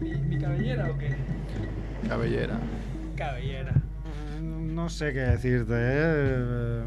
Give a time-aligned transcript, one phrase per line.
[0.00, 1.14] ¿Mi, mi cabellera o qué?
[2.08, 2.58] Cabellera.
[3.16, 3.72] Cabellera.
[4.42, 6.82] No sé qué decirte, ¿eh?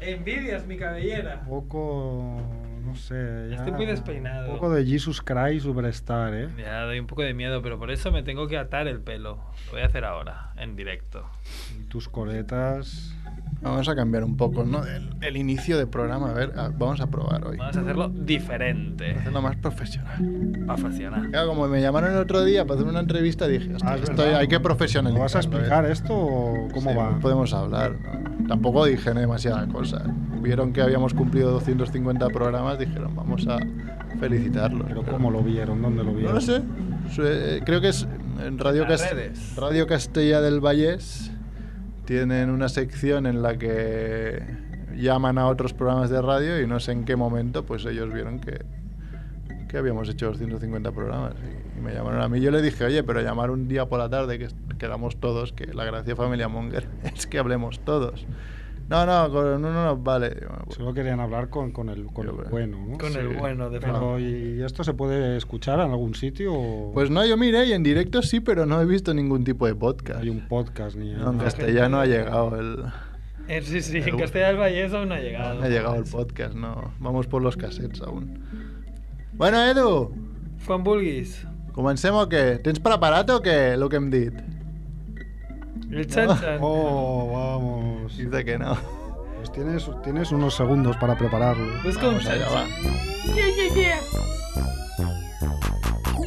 [0.00, 1.40] ¿Envidias mi cabellera?
[1.42, 2.40] Un poco.
[2.84, 3.48] No sé.
[3.50, 4.46] ya- Estoy muy despeinado.
[4.48, 6.48] Un poco de Jesus Christ Superstar, ¿eh?
[6.56, 9.40] Ya doy un poco de miedo, pero por eso me tengo que atar el pelo.
[9.66, 11.28] Lo voy a hacer ahora, en directo.
[11.80, 13.15] Y tus coletas.
[13.62, 14.84] Vamos a cambiar un poco, ¿no?
[14.84, 17.56] El, el inicio del programa, a ver, a- vamos a probar hoy.
[17.56, 19.12] Vamos a hacerlo diferente.
[19.12, 20.18] Hacerlo más profesional.
[20.66, 21.30] Profesional.
[21.30, 24.02] Claro, como me llamaron el otro día para hacer una entrevista, dije, "Hostia, Ah, es
[24.02, 24.40] esto verdad.
[24.40, 25.18] hay que profesionalizar.
[25.18, 27.18] ¿Lo vas a explicar esto o cómo Sí, va?
[27.18, 27.92] Podemos hablar.
[28.38, 28.46] ¿no?
[28.46, 30.02] Tampoco dije demasiada cosa.
[30.42, 33.58] Vieron que habíamos cumplido 250 programas, dijeron, vamos a
[34.20, 34.86] felicitarlos.
[34.86, 35.82] Pero ¿cómo lo vieron?
[35.82, 36.34] ¿Dónde lo No vieron?
[36.34, 36.62] lo sé.
[37.18, 38.06] Eh, Creo que es
[38.44, 39.56] en Radio, En las Cas- redes.
[39.56, 41.32] Radio Castella del Vallés.
[42.06, 44.40] Tienen una sección en la que
[44.96, 48.38] llaman a otros programas de radio y no sé en qué momento, pues ellos vieron
[48.38, 48.64] que,
[49.68, 52.40] que habíamos hecho 250 programas y, me llamaron a mí.
[52.40, 54.48] Yo le dije, oye, pero llamar un día por la tarde, que
[54.78, 58.24] quedamos todos, que la gracia Familia Monger es que hablemos todos.
[58.88, 60.28] No, no, con- no, vale.
[60.30, 62.98] Digo, "Bueno, pues, Solo querían hablar con, con el, con bueno, ¿no?
[62.98, 63.18] Con Sí.
[63.18, 66.52] el bueno de Pero, ¿y esto se puede escuchar en algún sitio?
[66.54, 69.66] O Pues no, yo miré y en directo sí, pero no he visto ningún tipo
[69.66, 70.20] de podcast.
[70.22, 72.84] hay un podcast ni No, en castellano ha llegado el,
[73.48, 75.62] Eh, sí, sí, en Castilla del Valle aún no ha llegado.
[75.62, 76.92] ha llegado el podcast, no.
[77.00, 78.40] Vamos por los cassettes aún.
[79.32, 80.12] Bueno, Edu,
[80.66, 81.46] Juan Bulguis.
[81.72, 82.58] comencem o què?
[82.62, 84.32] Tens preparat o què, el que hem dit?
[85.90, 86.58] El chan chan.
[86.60, 88.16] Oh, vamos.
[88.16, 88.76] Dice que no.
[89.36, 91.82] Pues tienes, tienes unos segundos para prepararlo.
[91.82, 92.66] Busca un Vamos chan allá, va.
[92.66, 93.34] chan.
[93.34, 94.00] Yeah, yeah, yeah.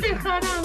[0.01, 0.63] Dejarán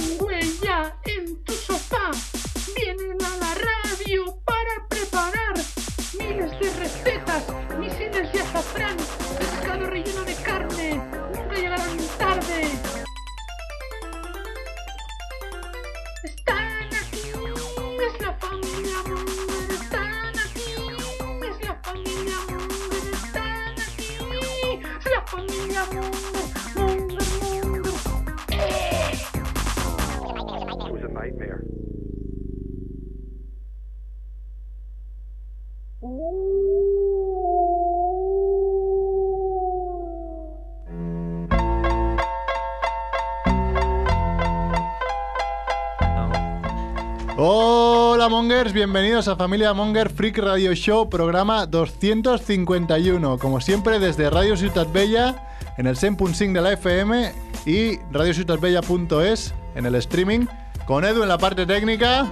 [48.64, 53.36] Mongers, bienvenidos a Familia Monger Freak Radio Show, programa 251.
[53.38, 57.32] Como siempre, desde Radio Ciutat Bella, en el 100.5 de la FM
[57.66, 60.46] y radiociutatbella.es en el streaming,
[60.86, 62.26] con Edu en la parte técnica.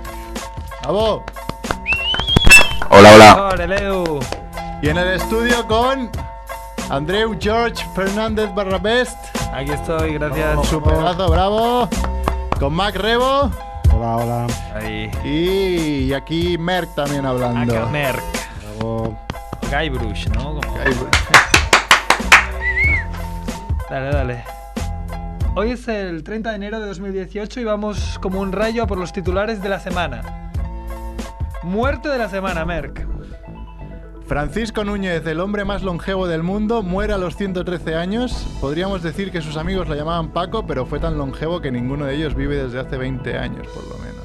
[0.81, 1.23] ¡Bravo!
[2.89, 3.51] Hola, hola.
[3.53, 4.21] Hola, Edu.
[4.81, 6.11] Y en el estudio con
[6.89, 9.19] Andreu George Fernández Barrabest.
[9.53, 10.67] Aquí estoy, gracias.
[10.67, 11.91] Su pedazo, bravo.
[12.59, 13.51] Con Mac Rebo.
[14.05, 14.47] Hola, hola.
[14.75, 15.09] Ahí.
[15.25, 17.73] Y aquí Merck también hablando.
[17.79, 18.21] Aka Merck.
[18.77, 19.17] Bravo.
[19.71, 20.61] Guybrush, ¿no?
[20.61, 20.93] Como- Ahí-
[23.89, 24.45] Dale, dale.
[25.55, 28.99] Hoy es el 30 de enero de 2018 y vamos como un rayo a por
[28.99, 30.51] los titulares de la semana.
[31.63, 33.07] Muerte de la semana, Merck.
[34.37, 38.47] Francisco Núñez, el hombre más longevo del mundo, muere a los 113 años.
[38.63, 42.15] Podríamos decir que sus amigos lo llamaban Paco, pero fue tan longevo que ninguno de
[42.15, 44.25] ellos vive desde hace 20 años, por lo menos.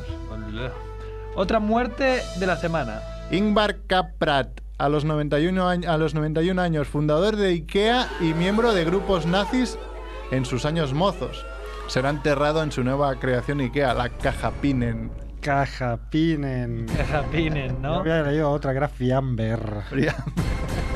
[1.35, 3.01] Otra muerte de la semana.
[3.31, 8.73] Ingvar Kaprat, a los 91, añ- a los 91 años, fundador de IKEA y miembro
[8.73, 9.77] de grupos nazis
[10.31, 11.45] en sus años mozos.
[11.87, 15.11] Será enterrado en su nueva creación IKEA, la Caja Pinen.
[15.41, 16.87] Caja Pinen.
[17.11, 17.93] Rapinen, Yo ¿no?
[17.95, 19.59] había leído otra que era Fiamber.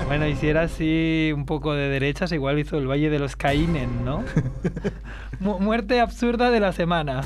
[0.07, 3.38] Bueno, y si era así un poco de derechas, igual hizo el Valle de los
[3.38, 4.25] Caínen, ¿no?
[5.40, 7.22] Mu- muerte absurda de la semana.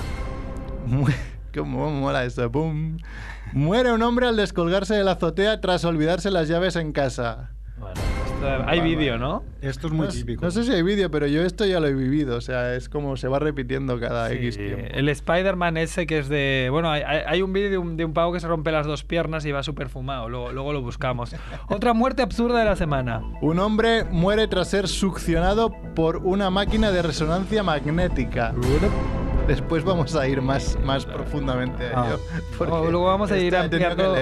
[1.56, 2.52] ¿Cómo mola eso?
[2.52, 2.98] ¡Pum!
[3.54, 7.52] Muere un hombre al descolgarse de la azotea tras olvidarse las llaves en casa.
[8.68, 9.44] Hay vídeo, ¿no?
[9.62, 10.44] Esto es muy no, típico.
[10.46, 12.38] no sé si hay vídeo, pero yo esto ya lo he vivido.
[12.38, 14.86] O sea, es como se va repitiendo cada Sí, X tiempo.
[14.92, 16.68] el Spider-Man ese que es de...
[16.72, 19.04] Bueno, hay, hay- un vídeo de un, de un pavo que se rompe las dos
[19.04, 20.30] piernas y va súper fumado.
[20.30, 21.36] Luego, luego lo buscamos.
[21.70, 23.22] Otra muerte absurda de la semana.
[23.42, 28.54] Un hombre muere tras ser succionado por una máquina de resonancia magnética.
[29.48, 32.06] Después vamos a ir más, más profundamente a Ah.
[32.08, 32.20] ello.
[32.58, 34.16] porque Luego, vamos a ir ampliando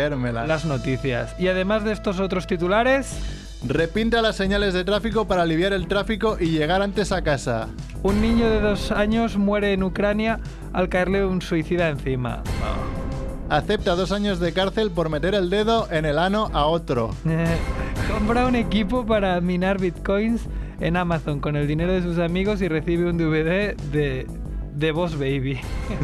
[0.45, 1.33] las noticias.
[1.39, 3.18] Y además de estos otros titulares,
[3.65, 7.69] Repinta las señales de tráfico para aliviar el tráfico y llegar antes a casa.
[8.04, 10.39] un niño de dos años muere en Ucrania
[10.74, 12.44] al caerle un suicida encima.
[13.50, 17.15] Acepta dos años de cárcel por meter el dedo en el ano a otro.
[18.12, 20.42] Compra un equipo para minar bitcoins
[20.81, 24.27] en Amazon con el dinero de sus amigos y recibe un DVD de
[24.75, 25.59] de Boss Baby.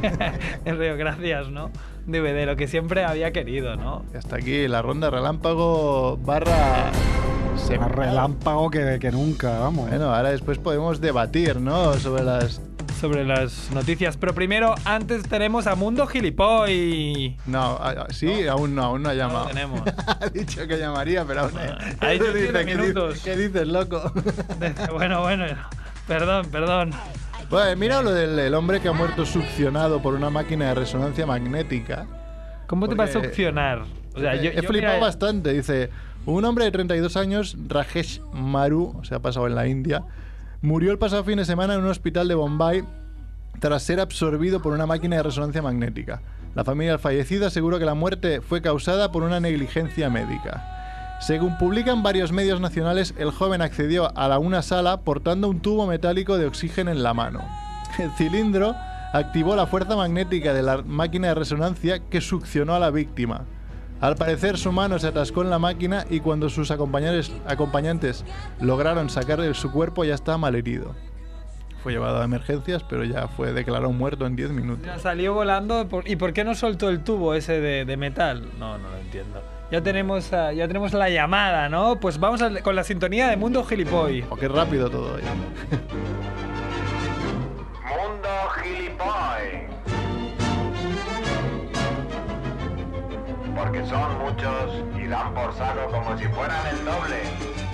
[0.66, 1.72] en Río, gracias, ¿no?
[2.06, 4.06] DVD, lo que siempre había querido, ¿no?
[4.16, 6.92] Hasta aquí la ronda relámpago barra
[7.60, 7.96] Más semanal.
[7.96, 9.88] relámpago que, que nunca, vamos.
[9.88, 9.92] ¿eh?
[9.92, 11.94] Bueno, ahora después podemos debatir, ¿no?
[11.96, 12.62] Sobre las...
[13.00, 14.18] Sobre las noticias.
[14.18, 17.38] Pero primero, antes tenemos a Mundo Gilipoy.
[17.46, 19.46] No, ah, ah, sí, aún no, aún no ha No llamado.
[19.46, 19.82] lo tenemos.
[20.08, 21.60] ha dicho que llamaría, pero aún no.
[22.06, 23.14] Ha dicho Dice, siete ¿qué minutos.
[23.16, 24.12] dices- ¿Qué dices, loco?
[24.94, 25.46] bueno, bueno.
[26.08, 26.92] Perdón, perdón.
[27.50, 31.26] Bueno, mira lo del el hombre que ha muerto succionado por una máquina de resonancia
[31.26, 32.06] magnética.
[32.68, 33.84] ¿Cómo te va a succionar?
[34.14, 35.54] O sea, he yo, he yo, flipado mira, bastante.
[35.54, 35.90] Dice,
[36.31, 40.04] un hombre de 32 años, Rajesh Maru, o sea, ha pasado en la India,
[40.62, 42.84] murió el pasado fin de semana en un hospital de Bombay
[43.60, 46.22] tras ser absorbido por una máquina de resonancia magnética.
[46.56, 51.18] La familia del fallecido aseguró que la muerte fue causada por una negligencia médica.
[51.20, 55.86] Según publican varios medios nacionales, el joven accedió a la una sala portando un tubo
[55.86, 57.42] metálico de oxígeno en la mano.
[57.98, 58.76] El cilindro
[59.12, 63.46] activó la fuerza magnética de la máquina de resonancia que succionó a la víctima.
[64.01, 68.24] Al parecer su mano se atascó en la máquina y cuando sus acompañantes, acompañantes
[68.62, 70.96] lograron sacarle su cuerpo ya estaba malherido.
[71.84, 74.86] Fue llevado a emergencias, pero ya fue declarado muerto en 10 minutos.
[74.86, 75.88] ya salió volando.
[75.88, 78.50] por- ¿Y por qué no soltó el tubo ese de, de metal?
[78.57, 79.42] No, no lo entiendo.
[79.72, 81.98] Ya tenemos, ah, ya tenemos la llamada, ¿no?
[82.00, 84.25] Pues vamos a- con la sintonía de Mundo Gilipoy.
[84.30, 85.22] O qué rápido todo hoy.
[87.88, 88.30] Mundo
[88.62, 89.69] Gilipoy.
[93.60, 97.69] Porque son muchos y dan por saco como si fueran el doble.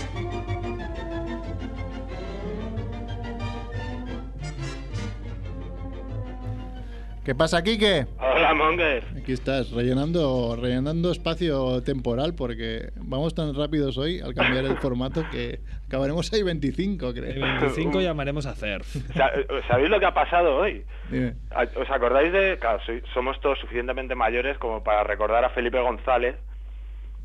[7.25, 8.05] ¿Qué pasa, Kike?
[8.19, 9.03] Hola, Monger.
[9.17, 15.23] Aquí estás, rellenando, rellenando espacio temporal porque vamos tan rápidos hoy al cambiar el formato
[15.31, 17.41] que acabaremos ahí 25, De creo.
[17.43, 18.83] 25 llamaremos a hacer.
[18.83, 19.31] Sa-
[19.67, 20.85] ¿Sabéis lo que ha pasado hoy?
[21.09, 21.33] Dime.
[21.75, 22.59] ¿Os acordáis de.?
[22.59, 26.35] Claro, soy- somos todos suficientemente mayores como para recordar a Felipe González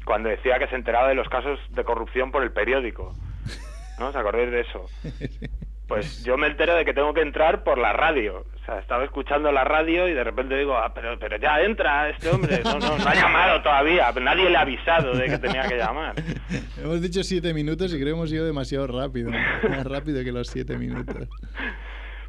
[0.06, 3.14] cuando decía que se enteraba de los casos de corrupción por el periódico.
[3.99, 4.08] ¿No?
[4.08, 4.87] ¿Os acordáis de eso?
[5.91, 8.44] Pues yo me entero de que tengo que entrar por la radio.
[8.70, 12.28] Sea, estaba escuchando la radio y de repente digo, ah, pero, pero ya entra este
[12.31, 12.61] hombre.
[12.62, 14.12] No, no, no ha llamado todavía.
[14.20, 16.14] Nadie le ha avisado de que tenía que llamar.
[16.81, 19.31] Hemos dicho 7 minutos y creo que hemos ido demasiado rápido.
[19.69, 21.28] Más rápido que los 7 minutos.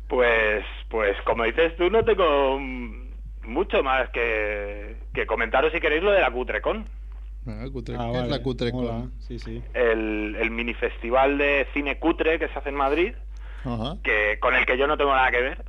[0.08, 6.12] Pues, pues como dices tú, no tengo mucho más que, que comentaros si queréis lo
[6.12, 6.86] de la Cutrecon.
[7.48, 8.30] Ah, cutre- Ah, ¿qué es vale.
[8.30, 8.86] la cutre con?
[8.86, 9.06] Hola.
[9.20, 9.64] Sí, sí.
[9.74, 13.14] El, el mini festival de cine cutre que se hace en Madrid,
[13.64, 13.98] Ajá.
[14.04, 15.64] que con el que yo no tengo nada que ver.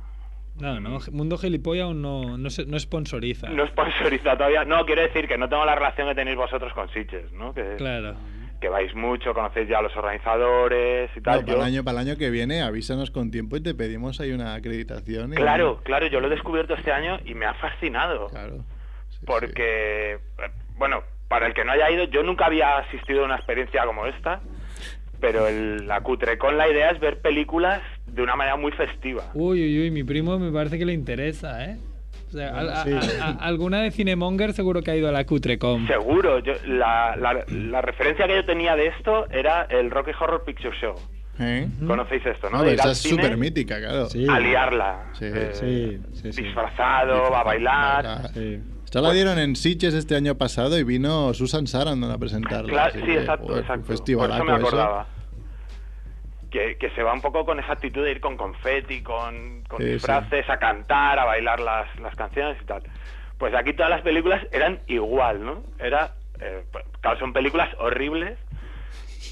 [0.59, 3.49] No, no, Mundo Gilipoy aún no, no, se- no sponsoriza.
[3.49, 4.63] No sponsoriza todavía.
[4.65, 7.53] No, quiero decir que no tengo la relación que tenéis vosotros con Sitges, ¿no?
[7.53, 8.15] Que, Claro.
[8.61, 11.39] que vais mucho, conocéis ya a los organizadores y tal.
[11.39, 13.73] No, para, Yo- el año, para el año que viene avísanos con tiempo y te
[13.73, 15.33] pedimos ahí una acreditación.
[15.33, 18.27] y- Claro, claro, yo lo he descubierto este año y me ha fascinado.
[18.27, 18.63] Claro.
[19.09, 20.19] Sí, porque, eh,
[20.77, 24.05] bueno, para el que no haya ido, yo nunca había asistido a una experiencia como
[24.05, 24.39] esta,
[25.19, 27.81] pero el, la Cutrecon la idea es ver películas
[28.13, 29.23] de una manera muy festiva.
[29.33, 31.77] Uy, uy, uy, mi primo me parece que le interesa, ¿eh?
[32.29, 33.19] O sea, Bueno, a- sí.
[33.21, 35.85] a- a- alguna de Cinemonger seguro que ha ido a la Cutrecom.
[35.87, 40.43] Seguro, yo, la, la, la referencia que yo tenía de esto era el Rocky Horror
[40.43, 40.95] Picture Show.
[41.39, 41.67] ¿Eh?
[41.87, 42.59] ¿Conocéis esto, no?
[42.59, 44.05] No, esa es súper mítica, claro.
[44.07, 44.27] Sí.
[44.29, 45.05] A liarla.
[45.13, 46.41] Sí, eh, sí, sí, sí.
[46.43, 48.03] Disfrazado, va a bailar.
[48.05, 48.31] Bailar.
[48.33, 48.59] Sí.
[48.85, 52.69] Esta la dieron en Sitges este año pasado y vino Susan Sarandon a presentarla.
[52.71, 53.81] Claro, sí, que, exacto, joder, exacto.
[53.81, 53.87] Un
[54.17, 55.05] Por eso me eso.
[56.53, 59.79] Que, que se va un poco con esa actitud de ir con confeti, con, con
[59.79, 62.83] Sí, disfraces, a cantar, a bailar las, las canciones y tal.
[63.39, 65.63] Pues aquí todas las películas eran igual, ¿no?
[65.79, 68.37] Era, eh, pues, claro, son películas horribles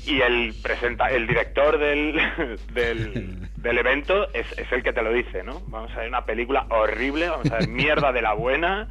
[0.07, 2.19] y el presenta el director del,
[2.73, 5.61] del, del evento es, es el que te lo dice, ¿no?
[5.67, 8.89] Vamos a ver una película horrible, vamos a ver mierda de la buena.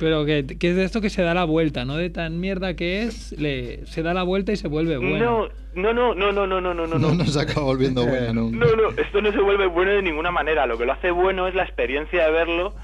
[0.00, 1.98] Pero que, que, es de esto que se da la vuelta, ¿no?
[1.98, 5.50] De tan mierda que es, le, se da la vuelta y se vuelve bueno.
[5.74, 6.98] No, no, no, no, no, no, no, no.
[6.98, 8.48] No nos acaba volviendo bueno.
[8.50, 10.64] No, no, esto no se vuelve bueno de ninguna manera.
[10.64, 12.74] Lo que lo hace bueno es la experiencia de verlo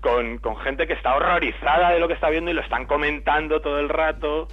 [0.00, 3.60] con, con gente que está horrorizada de lo que está viendo y lo están comentando
[3.60, 4.48] todo el rato.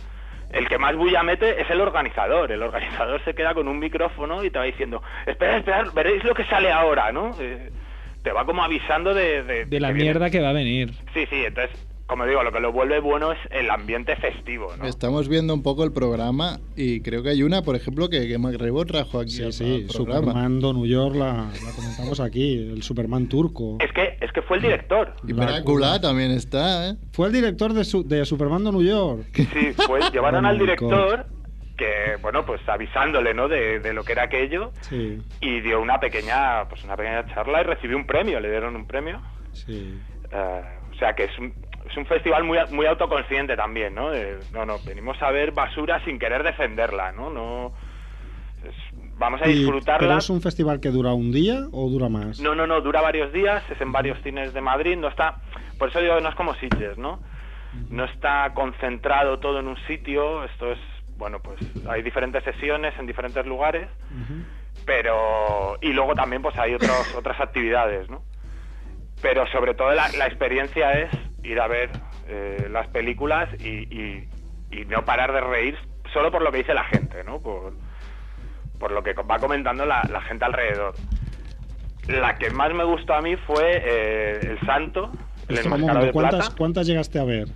[0.52, 2.52] El que más bulla mete es el organizador.
[2.52, 6.36] El organizador se queda con un micrófono y te va diciendo, espera, espera, veréis lo
[6.36, 7.32] que sale ahora, ¿no?
[7.40, 7.72] Eh,
[8.28, 9.44] te va como avisando de...
[9.44, 10.10] De, De la que viene.
[10.10, 10.92] mierda que va a venir.
[11.14, 11.72] Sí, sí, entonces,
[12.08, 14.86] como digo, lo que lo vuelve bueno es el ambiente festivo, ¿no?
[14.86, 18.38] Estamos viendo un poco el programa y creo que hay una, por ejemplo, que, que
[18.38, 20.20] MacRebo trajo aquí Sí, al, sí, al programa.
[20.28, 23.78] Superman Do New York la, la comentamos aquí, el Superman turco.
[23.80, 25.14] Es que, es que fue el director.
[25.26, 26.02] Y Drácula.
[26.02, 26.96] También está, ¿eh?
[27.14, 29.26] Fue el director de, su, de Superman Do New York.
[29.34, 31.26] Sí, pues llevaron al director
[31.78, 33.48] que, bueno, pues avisándole, ¿no?
[33.48, 37.62] De, de lo que era aquello Sí, y dio una pequeña, pues una pequeña charla
[37.62, 39.22] y recibió un premio, le dieron un premio.
[39.54, 40.00] sí.
[40.32, 41.54] Eh, o sea que es un,
[41.90, 44.10] es un festival muy, muy autoconsciente también, ¿no?
[44.10, 47.30] De, no, no, venimos a ver basura sin querer defenderla, ¿no?
[47.30, 47.72] no
[48.64, 48.74] es-
[49.18, 50.08] vamos a disfrutarla.
[50.08, 52.40] ¿Pero es un festival que dura un día o dura más?
[52.40, 55.38] No, no, no, dura varios días, es en varios cines de Madrid, no está,
[55.78, 57.22] por eso digo no es como Sitges, ¿no?
[57.92, 60.80] No está concentrado todo en un sitio, esto es,
[61.18, 61.60] bueno, pues
[61.90, 63.88] hay diferentes sesiones en diferentes lugares,
[64.86, 68.22] pero, y luego también pues hay otros, otras actividades, ¿no?
[69.22, 71.10] Pero sobre todo la, la experiencia es
[71.44, 71.90] ir a ver
[72.28, 74.30] eh, las películas y, y-
[74.70, 75.78] y no parar de reír
[76.14, 77.40] solo por lo que dice la gente, ¿no?
[77.40, 77.74] Por,
[78.80, 80.94] por lo que va comentando la, la gente alrededor.
[82.08, 85.10] La que más me gustó a mí fue eh, El Santo,
[85.48, 86.56] El Enmascarado momento, de ¿cuántas, Plata.
[86.58, 87.48] ¿cuántas llegaste a ver?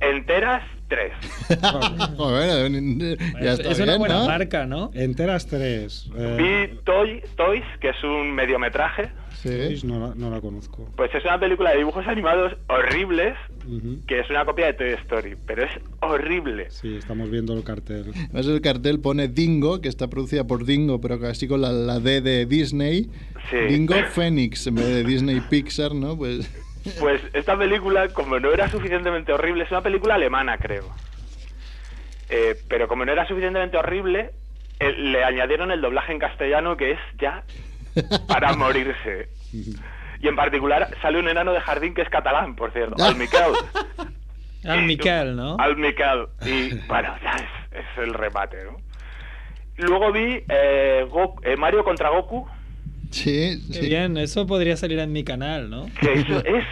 [0.00, 1.12] Enteras, tres.
[2.16, 2.70] Joder,
[3.42, 4.26] ya es, está es una bien, buena ¿no?
[4.26, 4.90] marca, ¿no?
[4.94, 6.10] Enteras tres.
[6.16, 9.10] Eh, Vi Toy, Toys, que es un mediometraje.
[9.42, 9.80] Sí.
[9.86, 10.88] no, la, no la conozco.
[10.96, 13.34] Pues es una película de dibujos animados horribles,
[13.66, 13.98] Ujú.
[14.06, 16.70] que es una copia de Toy Story, pero es horrible.
[16.70, 18.12] Sí, estamos viendo el cartel.
[18.14, 22.00] Además el cartel pone Dingo, que está producida por Dingo, pero casi con la, la
[22.00, 23.10] D de Disney.
[23.50, 23.56] Sí.
[23.68, 26.16] Dingo Phoenix, en vez de Disney Pixar, ¿no?
[26.16, 26.50] Pues
[27.00, 30.94] Pues esta película, como no era suficientemente horrible, es una película alemana, creo.
[32.28, 34.32] Eh, pero como no era suficientemente horrible,
[34.80, 37.42] eh, le añadieron el doblaje en castellano, que es ya
[38.28, 39.28] para morirse.
[39.52, 43.52] Y en particular sale un enano de jardín que es catalán, por cierto, al Miquel.
[44.66, 45.58] Al Miquel, ¿no?
[45.58, 46.26] Al Miquel.
[46.46, 48.78] Y bueno, ya es, es el remate, ¿no?
[49.76, 51.06] Luego vi eh,
[51.42, 52.48] eh, Mario contra Goku,
[53.14, 53.88] sí, Qué sí.
[53.88, 55.86] bien, eso podría salir en mi canal, ¿no?
[56.00, 56.64] que eso es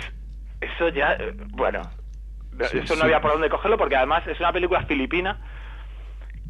[0.61, 1.83] eso ya eh, bueno
[2.71, 5.41] Sí, eso no había por dónde cogerlo porque además es una película filipina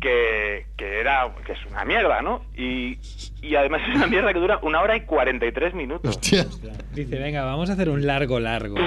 [0.00, 2.98] que, que era que es una mierda no y,
[3.40, 6.44] y además es una mierda que dura una hora y 43 minutos Hostia.
[6.92, 8.84] Dice, venga, vamos a hacer un largo, largo, ¿no?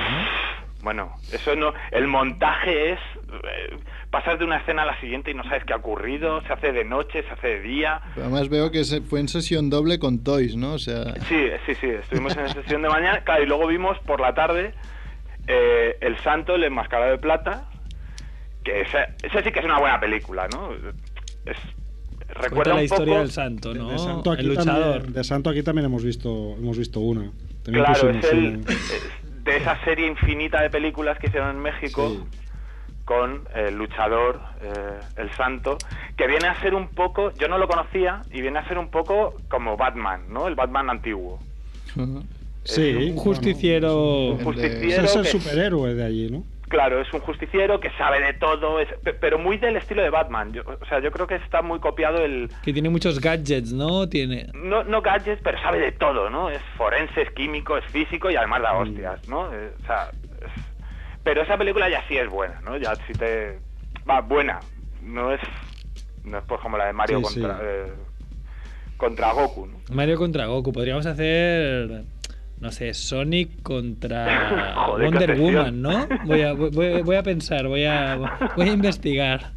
[0.83, 2.99] bueno eso no el montaje es
[3.43, 3.77] eh,
[4.15, 6.71] pasas de una escena a la siguiente y no sabes qué ha ocurrido se hace
[6.71, 10.23] de noche se hace de día Además veo que se- fue en sesión doble con
[10.23, 10.73] Toys, ¿no?
[10.75, 13.97] O sea, Sí, sí, sí, estuvimos en la sesión de mañana, claro, y luego vimos
[14.05, 14.73] por la tarde
[15.47, 17.65] eh, El Santo, el enmascarado de plata,
[18.63, 20.71] que esa, esa sí que es una buena película, ¿no?
[21.45, 21.57] Es,
[22.25, 23.89] Cuenta recuerda la un historia poco, del santo, ¿no?
[23.91, 24.93] de, Santo aquí el luchador.
[24.93, 27.31] También, de Santo aquí también hemos visto, hemos visto una.
[27.63, 32.09] También claro, es el, es de esa serie infinita de películas que hicieron en México
[32.09, 32.44] Sí.
[33.05, 35.77] Con el luchador, eh, el santo,
[36.17, 38.89] que viene a ser un poco, yo no lo conocía, y viene a ser un
[38.89, 40.47] poco como Batman, ¿no?
[40.47, 41.39] El Batman antiguo.
[42.63, 44.29] Sí, Un justiciero.
[44.31, 46.43] Un es el superhéroe de allí, ¿no?
[46.67, 50.09] Claro, es un justiciero que sabe de todo, es- pe- pero muy del estilo de
[50.09, 50.51] Batman.
[50.51, 52.49] Yo- o sea, yo creo que está muy copiado el...
[52.63, 54.09] Que tiene muchos gadgets, ¿no?
[54.09, 54.47] Tiene.
[54.55, 56.49] No, no gadgets, pero sabe de todo, ¿no?
[56.49, 59.53] Es forense, es químico, es físico y además da hostias, ¿no?
[59.53, 60.09] Eh, o sea,
[61.25, 62.77] pero esa película ya sí es buena, ¿no?
[62.77, 63.59] Ya sí te...
[64.09, 64.61] Va, buena.
[65.01, 65.41] No es...
[66.23, 67.41] No es pues como la de Mario Sí, sí.
[67.41, 67.59] contra...
[67.61, 67.93] eh,
[68.95, 69.77] contra Goku, ¿no?
[69.91, 70.71] Mario contra Goku.
[70.71, 72.03] Podríamos hacer.
[72.61, 75.37] No sé, Sonic contra Joder, Wonder.
[75.37, 76.07] Woman, ¿no?
[76.23, 78.15] Voy a, voy, voy a pensar, voy a,
[78.55, 79.51] voy a investigar.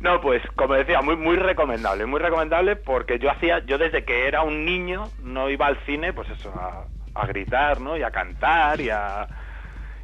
[0.00, 4.26] No, pues como decía, muy muy recomendable, muy recomendable porque yo hacía, yo desde que
[4.26, 6.84] era un niño no iba al cine, pues eso, a,
[7.20, 7.96] a gritar, ¿no?
[7.96, 9.26] Y a cantar y a,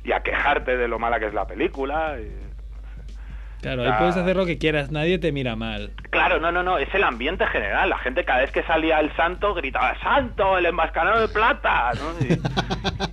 [0.05, 2.17] y a quejarte de lo mala que es la película.
[2.21, 2.51] y-
[3.61, 3.99] Claro, ahí Ah.
[3.99, 5.93] puedes hacer lo que quieras, nadie te mira mal.
[6.11, 7.91] Claro, no, no, no, es el ambiente general.
[7.91, 11.93] La gente cada vez que salía el santo gritaba, ¡Santo, el enmascarado de plata!
[11.95, 12.27] ¿no?
[12.27, 12.41] Y,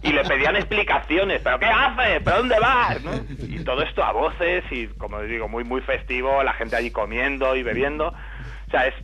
[0.09, 2.21] y le pedían explicaciones, ¿pero qué haces?
[2.25, 2.99] ¿Pero dónde vas?
[3.03, 3.11] ¿no?
[3.47, 7.55] Y todo esto a voces y, como digo, muy, muy festivo, la gente allí comiendo
[7.55, 8.07] y bebiendo.
[8.07, 8.95] O sea, es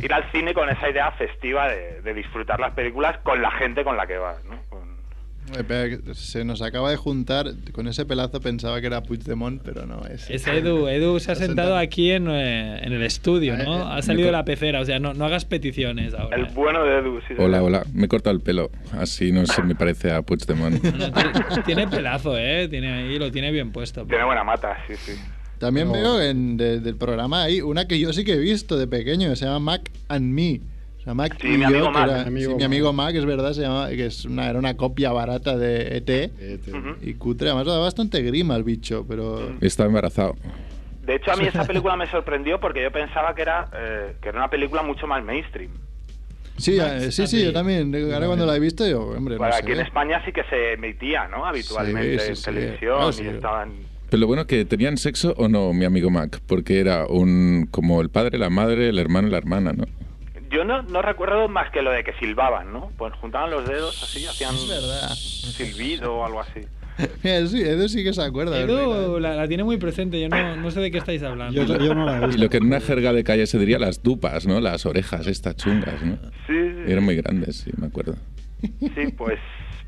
[0.00, 3.82] ir al cine con esa idea festiva de, de disfrutar las películas con la gente
[3.82, 4.56] con la que vas, ¿no?
[4.68, 5.39] Con- Eh, pero que
[6.14, 10.28] se nos acaba de juntar, con ese pelazo pensaba que era Puigdemont, pero no es.
[10.30, 13.64] Es Edu, Edu se ha Se ha sentado aquí en, eh, en el estudio, Eh,
[13.64, 13.78] ¿no?
[13.80, 16.36] eh, Ha salido de la pecera, o sea, no, no hagas peticiones ahora.
[16.36, 17.82] El bueno de Edu, sí, Hola, hola.
[17.92, 18.70] Me he cortado el pelo.
[18.92, 20.82] Así no se me parece a Puigdemont.
[21.00, 22.68] No, tiene, tiene pelazo, ¿eh?
[22.68, 24.04] Tiene ahí, lo tiene bien puesto.
[24.06, 25.12] Tiene buena mata, sí, sí.
[25.58, 25.92] También No.
[25.92, 29.28] veo en, de- del programa ahí una que yo sí que he visto de pequeño,
[29.30, 30.60] que se llama Mac and Me.
[31.00, 32.08] O sea, Mac Sí, y mi amigo que Mac.
[32.10, 32.66] era- Mi amigo sí, mi Mac.
[32.66, 36.30] amigo Mac, es verdad, se llama, que es una, era una copia barata de ET
[36.72, 36.96] Ujú.
[37.00, 37.48] y cutre.
[37.48, 39.54] Además, da bastante grima el bicho, pero.
[39.60, 40.36] Está embarazado.
[41.02, 44.28] De hecho, a mí esa película me sorprendió porque yo pensaba que era, eh, que
[44.28, 45.70] era una película mucho más mainstream.
[46.58, 47.94] Sí, eh, sí, sí, yo también.
[48.12, 49.62] Ahora cuando la he visto, yo, hombre, no Bueno, sé.
[49.62, 51.46] aquí en España sí que se emitía, ¿no?
[51.46, 52.44] Habitualmente Sí, sí, en sí.
[52.44, 53.22] televisión Ah, sí.
[53.24, 53.72] y estaba en,
[54.10, 58.02] Pero lo bueno que tenían sexo o no, mi amigo Mac, porque era un como
[58.02, 59.84] el padre, la madre, el hermano y la hermana, ¿no?
[60.50, 62.90] Yo no, no recuerdo más que lo de que silbaban, ¿no?
[62.98, 66.60] Pues juntaban los dedos así, hacían silbido o algo así.
[67.22, 68.58] Mira, sí, Edu sí que se acuerda.
[68.58, 71.62] Edu la, la tiene muy presente, yo no, no sé de qué estáis hablando.
[71.62, 73.78] Yo, yo no la he Y lo que en una jerga de calle se diría
[73.78, 74.60] las dupas, ¿no?
[74.60, 76.16] Las orejas estas chungas, ¿no?
[76.46, 76.92] Sí, sí.
[76.92, 78.16] Eran muy grandes, sí, me acuerdo.
[78.60, 79.38] Sí, pues,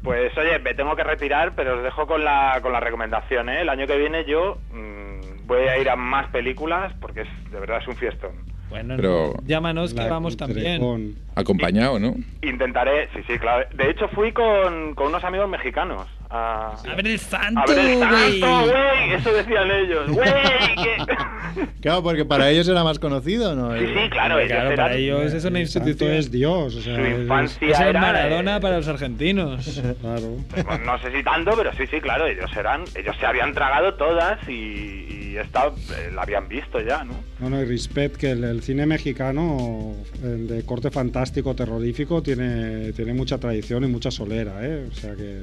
[0.02, 3.62] pues oye, me tengo que retirar, pero os dejo con la, con la recomendación, ¿eh?
[3.62, 7.60] El año que viene yo mm, voy a ir a más películas porque es, de
[7.60, 8.51] verdad es un fiestón.
[8.72, 11.14] Bueno, Pero- no, llámanos que vamos también.
[11.34, 12.14] Acompañado, ¿no?
[12.40, 13.66] Intentaré, sí, sí, claro.
[13.74, 16.74] De hecho fui con, con unos amigos mexicanos a...
[16.90, 18.40] A ver el santo, A ver el güey.
[18.40, 19.12] santo, güey.
[19.14, 20.10] Eso decían ellos.
[20.10, 20.32] Güey,
[21.82, 23.76] Claro, porque para ellos era más conocido, ¿no?
[23.76, 24.38] Sí, sí, claro.
[24.38, 26.12] ellos Claro, para ellos es una El institución.
[26.12, 26.74] es Dios.
[26.76, 29.82] O sea, Su es- infancia Es el era, Maradona eh, para los argentinos.
[30.00, 30.36] Claro.
[30.50, 33.94] Pues no sé si tanto, pero sí, sí, claro, ellos eran, ellos se habían tragado
[33.94, 37.14] todas y, y esta eh, la habían visto ya, ¿no?
[37.40, 42.92] No, no, y respect que el, el cine mexicano eh, de corte fantástico, terrorífico, tiene,
[42.92, 44.86] tiene mucha tradición y mucha solera, ¿eh?
[44.90, 45.42] O sea que...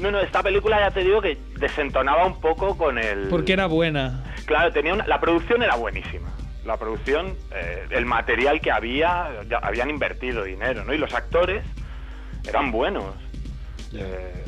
[0.00, 3.28] No, no, esta película ya te digo que desentonaba un poco con el...
[3.28, 4.24] Porque era buena.
[4.46, 6.30] Claro, tenía una- la producción era buenísima.
[6.64, 10.92] La producción, eh, el material que había, ya habían invertido dinero, ¿no?
[10.94, 11.62] Y los actores
[12.46, 13.14] eran buenos.
[13.94, 14.44] Eh,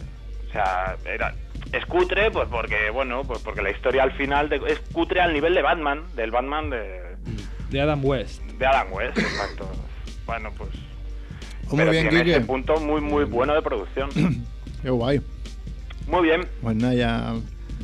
[0.48, 1.34] o sea, era
[1.72, 5.32] es cutre, pues porque, bueno, pues porque la historia al final de- es cutre al
[5.32, 7.16] nivel de Batman, del Batman de,
[7.70, 8.40] De Adam West.
[8.42, 9.68] de Adam West, exacto.
[10.26, 10.70] Bueno, pues...
[11.68, 14.08] Muy pero bien, tiene ese punto muy, muy bueno de producción.
[14.82, 15.20] Qué guay.
[16.06, 17.34] Muy bien, Pues nada, ya,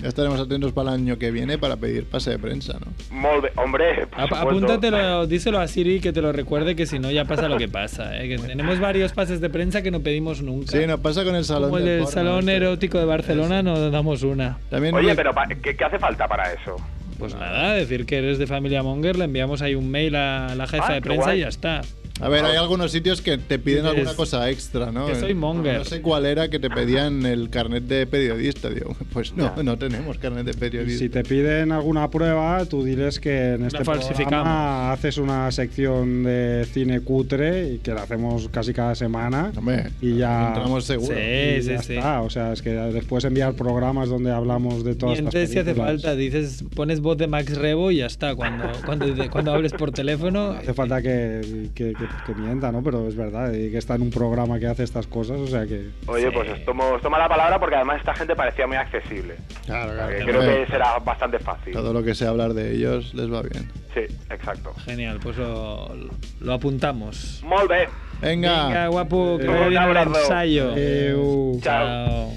[0.00, 2.86] ya estaremos atentos para el año que viene para pedir pase de prensa, ¿no?
[3.16, 3.52] molt bé.
[3.56, 4.48] Hombre, por Ap- supuesto.
[4.48, 7.68] apúntatelo, díselo a Siri que te lo recuerde, que si no ya pasa lo que
[7.68, 8.16] pasa.
[8.22, 8.28] ¿eh?
[8.28, 10.70] Que tenemos varios pases de prensa que no pedimos nunca.
[10.72, 12.56] Sí, nos pasa con el salón Como el del porno, Salón este.
[12.56, 14.58] Erótico de Barcelona, nos damos una.
[14.70, 16.76] También Oye, pero ¿qué, qué hace falta para eso?
[17.18, 20.66] Pues nada, decir que eres de familia Monger, le enviamos ahí un mail a la
[20.66, 21.38] jefa Ah, de qué prensa guay.
[21.38, 21.82] y ya está.
[22.20, 25.06] A ver, hay algunos sitios que te piden Dices, alguna cosa extra, ¿no?
[25.06, 25.78] que soy monger.
[25.78, 28.70] No sé cuál era que te pedían el carnet de periodista.
[28.70, 29.62] Digo, pues no, Ya.
[29.62, 30.98] no tenemos carnet de periodista.
[31.00, 36.66] Si te piden alguna prueba, tú diles que en este programa haces una sección de
[36.72, 39.50] cine cutre y que la hacemos casi cada semana.
[39.56, 41.14] Hombre, y ya entramos seguro.
[41.16, 41.22] Sí,
[41.58, 41.94] y sí, ya sí.
[41.94, 42.20] está.
[42.22, 45.74] O sea, es que después enviar programas donde hablamos de todas estas Mientes si hace
[45.74, 48.34] falta, dices, pones voz de Max Rebo y ya está.
[48.36, 50.50] Cuando, cuando, cuando hables por teléfono.
[50.52, 52.82] Hace falta que, que, que- que mienta, ¿no?
[52.82, 55.66] Pero es verdad, y que está en un programa que hace estas cosas, o sea
[55.66, 55.90] que...
[56.06, 56.30] Oye, Sí.
[56.34, 59.36] pues os tomo, os tomo la palabra porque además esta gente parecía muy accesible.
[59.66, 60.24] Claro, Eh, claro.
[60.26, 61.72] creo que será bastante fácil.
[61.72, 63.70] Todo lo que sea hablar de ellos les va bien.
[63.94, 64.72] Sí, exacto.
[64.84, 65.90] Genial, pues lo,
[66.40, 67.42] lo apuntamos.
[67.44, 67.88] Molt bé.
[68.20, 68.66] Venga.
[68.68, 70.74] Venga, guapo, que Eh, bien el ensayo.
[71.60, 72.32] Chao.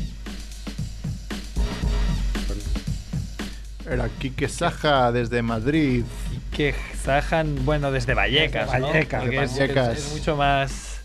[3.89, 6.03] Era Quique Saja desde Madrid.
[6.51, 6.73] Que
[7.05, 8.87] Sajan, bueno, desde Vallecas, Desde ¿no?
[8.87, 9.97] Vallecas, es- Vallecas.
[9.97, 11.01] Es, es mucho más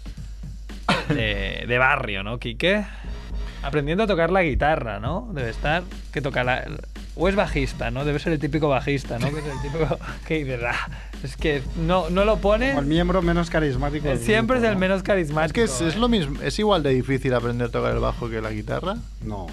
[1.09, 2.85] de, de barrio, ¿no, Quique?
[3.63, 5.29] Aprendiendo a tocar la guitarra, ¿no?
[5.35, 5.83] Debe estar.
[6.13, 6.65] Que toca la.
[7.21, 8.05] O es bajista, ¿no?
[8.05, 9.31] Debe ser el típico bajista, ¿no?
[9.31, 10.89] Que es el típico que dices, "Ah,
[11.23, 12.69] es que no, no lo pone.
[12.71, 14.09] Como el miembro menos carismático.
[14.09, 14.79] del Siempre es el ¿no?
[14.81, 15.55] menos Es carismático.
[15.55, 15.99] que es, es ¿eh?
[15.99, 18.97] lo mismo, es igual de difícil aprender a tocar el bajo que la guitarra.
[19.23, 19.47] No.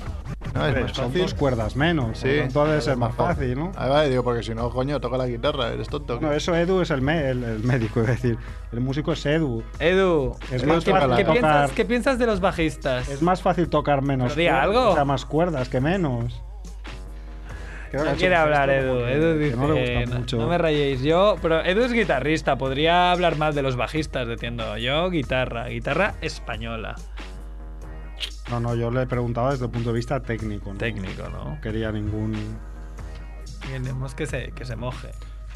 [0.53, 1.21] No, es más son fácil.
[1.23, 2.17] dos cuerdas menos.
[2.19, 2.30] Sí.
[2.30, 3.71] Entonces debe es ser más fácil, ¿no?
[3.75, 6.19] Ah, vale, digo, porque si no, coño, toca la guitarra, eres tonto.
[6.21, 8.38] No, eso Edu es el, me- el, el médico, es decir,
[8.71, 9.62] el músico es Edu.
[9.80, 13.10] Edu, Es Edu más ¿qué, fácil la- qué tocar- piensas, qué piensas de los bajistas?
[13.10, 14.34] Es más fácil tocar menos.
[14.34, 14.89] Pero cuerdas, algo.
[14.91, 16.41] O sea, más cuerdas que menos.
[17.93, 19.00] No quiere hablar Edu.
[19.06, 20.38] Edu dice, no le gusta "No- mucho.
[20.38, 21.02] no me rayéis.
[21.02, 22.58] Yo, pero Edu es guitarrista.
[22.58, 26.95] Podría hablar más de los bajistas, diciendo yo guitarra, guitarra española,
[28.50, 30.71] No, no, yo le preguntaba desde el punto de vista técnico.
[30.73, 30.78] ¿no?
[30.80, 31.43] técnico, ¿no?
[31.56, 32.34] No quería ningún.
[33.67, 35.10] Queremos que se, que se moje.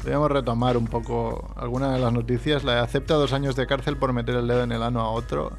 [0.04, 2.64] Debemos retomar un poco alguna de las noticias.
[2.64, 5.10] La de acepta dos años de cárcel por meter el dedo en el ano a
[5.10, 5.56] otro.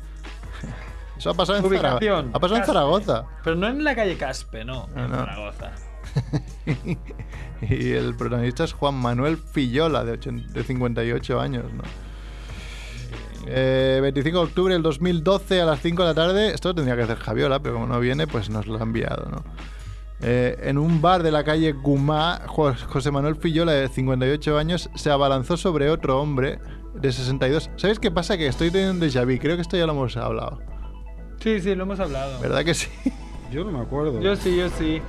[1.18, 2.66] Eso ha pasado en, Zara- Ubicación, ha pasado en.
[2.66, 3.24] Zaragoza.
[3.44, 5.18] Pero no en la calle Caspe, no, en no.
[5.18, 5.72] Zaragoza.
[7.62, 11.65] y el protagonista es Juan Manuel Fillola, de, ochen- de 58 años.
[11.73, 11.84] ¿no?
[13.47, 16.54] Eh, 25 de octubre del 2012 a las 5 de la tarde.
[16.54, 19.28] Esto lo tendría que hacer Javiola, pero como no viene, pues nos lo ha enviado.
[19.30, 19.43] ¿no?
[20.21, 24.89] Eh, en un bar de la calle Gumá, Jo- José Manuel Fillola, de 58 años,
[24.95, 26.60] se abalanzó sobre otro hombre
[26.95, 27.69] de 62.
[27.76, 28.38] ¿Sabéis qué pasa?
[28.38, 29.38] Que estoy teniendo un déjà vu.
[29.39, 30.60] Creo que esto ya lo hemos hablado.
[31.41, 32.39] Sí, sí, lo hemos hablado.
[32.39, 32.88] ¿Verdad que sí?
[33.52, 34.21] Yo no me acuerdo.
[34.21, 35.02] Yo sí, yo sí.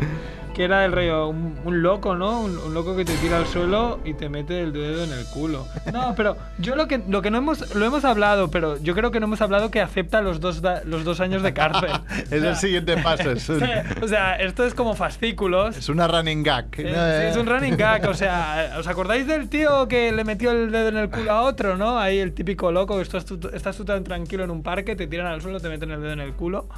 [0.55, 2.41] Que era el rollo, un, un loco, ¿no?
[2.41, 5.25] Un, un loco que te tira al suelo y te mete el dedo en el
[5.27, 5.67] culo.
[5.93, 9.11] No, pero yo lo que, lo que no hemos, lo hemos hablado, pero yo creo
[9.11, 11.91] que no hemos hablado que acepta los dos, los dos años de cárcel.
[12.31, 13.33] Es el siguiente paso.
[13.33, 13.63] Es, un-
[14.03, 15.77] o sea, esto es como fascículos.
[15.77, 16.67] es una running gag.
[16.67, 16.89] ¿no?
[16.89, 20.71] sí, es un running gag, o sea, ¿os acordáis del tío que le metió el
[20.71, 21.99] dedo en el culo a otro, no?
[21.99, 25.27] Ahí el típico loco, estás tú, estás tú tan tranquilo en un parque, te tiran
[25.27, 26.69] al suelo, te meten el dedo en el culo.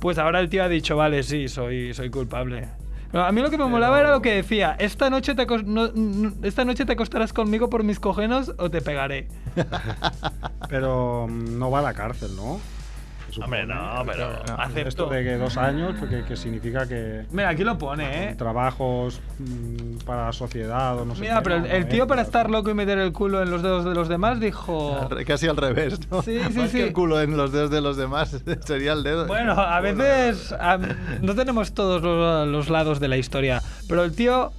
[0.00, 2.68] Pues ahora el tío ha dicho, vale, sí, soy, soy culpable.
[3.12, 5.90] A mí lo que me molaba era lo que decía, esta noche, te acos- no-
[5.94, 9.28] no- esta noche te acostarás conmigo por mis cogenos o te pegaré.
[10.68, 12.60] Pero mm, no va a la cárcel, ¿no?
[13.42, 15.06] Hombre, no, pero Esto acepto.
[15.10, 18.34] de que dos años, porque que significa que Mira, aquí lo pone, ¿eh?
[18.36, 21.88] trabajos mm, para la sociedad o no sé Mira, qué, pero el, no, el no
[21.88, 25.08] tío para estar loco y meter el culo en los dedos de los demás dijo...
[25.26, 26.22] Casi al revés, ¿no?
[26.22, 26.78] Sí, sí, Más sí.
[26.78, 29.26] que el culo en los dedos de los demás sería el dedo.
[29.26, 30.54] Bueno, a veces
[31.20, 34.52] no tenemos todos lo- los lados de la historia, pero el tío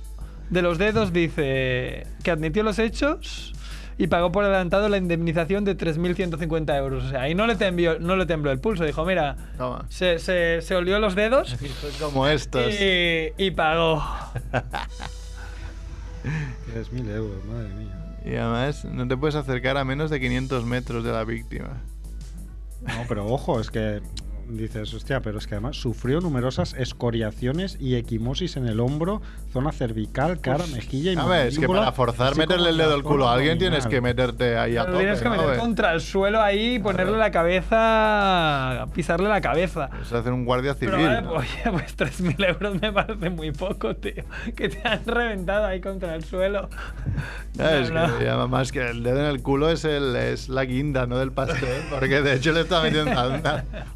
[0.49, 3.53] de los dedos dice que admitió los hechos
[3.99, 7.03] y pagó por adelantado la indemnización de 3.150 euros.
[7.03, 8.85] O sea, ahí no le, tembló, no le tembló el pulso.
[8.85, 9.85] Dijo, mira, Toma.
[9.89, 11.57] se, se, se olió los dedos
[11.99, 12.73] como estos.
[12.79, 14.01] y, y pagó.
[16.21, 18.17] Que es mil euros, madre mía.
[18.25, 21.81] Y además no te puedes acercar a menos de 500 metros de la víctima.
[22.81, 24.01] No, pero ojo, es que
[24.49, 29.21] dices, hostia, pero es que además sufrió numerosas escoriaciones y equimosis en el hombro,
[29.53, 33.03] zona cervical, cara, mejilla y A ver, es que para forzar meterle el dedo al
[33.03, 35.03] culo a alguien tienes que meterte ahí a Pero tope.
[35.03, 35.59] tienes que ¿no, meter güey?
[35.59, 39.89] contra el suelo ahí y ponerle la cabeza, pisarle la cabeza.
[40.01, 40.95] Es hacer un guardia civil.
[40.95, 41.31] Pero vale, ¿no?
[41.33, 44.23] oye, pues 3.000 euros me parece muy poco, tío.
[44.55, 46.69] Que te han reventado ahí contra el suelo.
[47.57, 48.17] Es No, no.
[48.17, 51.17] que ya más que el dedo en el culo es, el, es la guinda, ¿no?
[51.17, 51.83] Del pastel.
[51.89, 53.12] Porque de hecho le está metiendo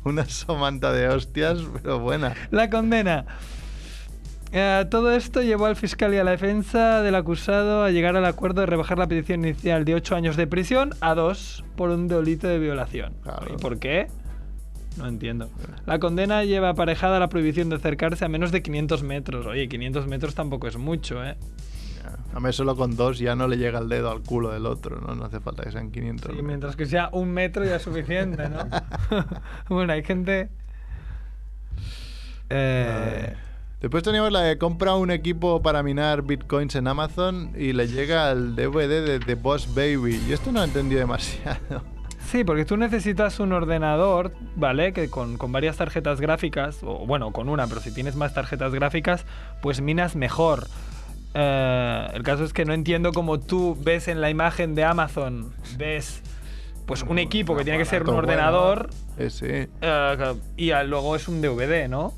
[0.03, 2.33] una, una somanta de hostias, pero buena.
[2.51, 3.25] La condena.
[4.51, 8.25] Eh, todo esto llevó al fiscal y a la defensa del acusado a llegar al
[8.25, 12.07] acuerdo de rebajar la petición inicial de 8 años de prisión a 2 por un
[12.07, 13.13] delito de violación.
[13.23, 13.47] Claro.
[13.51, 14.07] ¿Y por qué?
[14.97, 15.49] No entiendo.
[15.87, 19.47] La condena lleva aparejada la prohibición de acercarse a menos de 500 metros.
[19.47, 21.35] Oye, 500 metros tampoco es mucho, ¿eh?
[22.33, 24.99] A mí solo con dos ya no le llega el dedo al culo del otro,
[24.99, 25.13] ¿no?
[25.15, 26.35] No hace falta que sean 500.
[26.35, 28.67] Sí, mientras que sea un metro ya es suficiente, ¿no?
[29.69, 30.49] bueno, hay gente...
[32.49, 33.35] Eh,
[33.83, 38.31] Después teníamos la de compra un equipo para minar bitcoins en Amazon y le llega
[38.31, 40.21] el DVD de The Boss Baby.
[40.25, 41.83] Y esto no entendí demasiado.
[42.31, 44.93] Sí, porque tú necesitas un ordenador, ¿vale?
[44.93, 48.73] Que con, con varias tarjetas gráficas, o bueno, con una, pero si tienes más tarjetas
[48.73, 49.25] gráficas,
[49.61, 50.67] pues minas mejor.
[51.33, 55.51] Eh, el caso es que no entiendo cómo tú ves en la imagen de Amazon,
[55.77, 56.21] ves
[56.85, 59.03] pues un equipo que tiene que ser un ordenador bueno.
[59.17, 59.45] Eh, sí.
[59.81, 62.13] eh, y luego es un DVD, ¿no?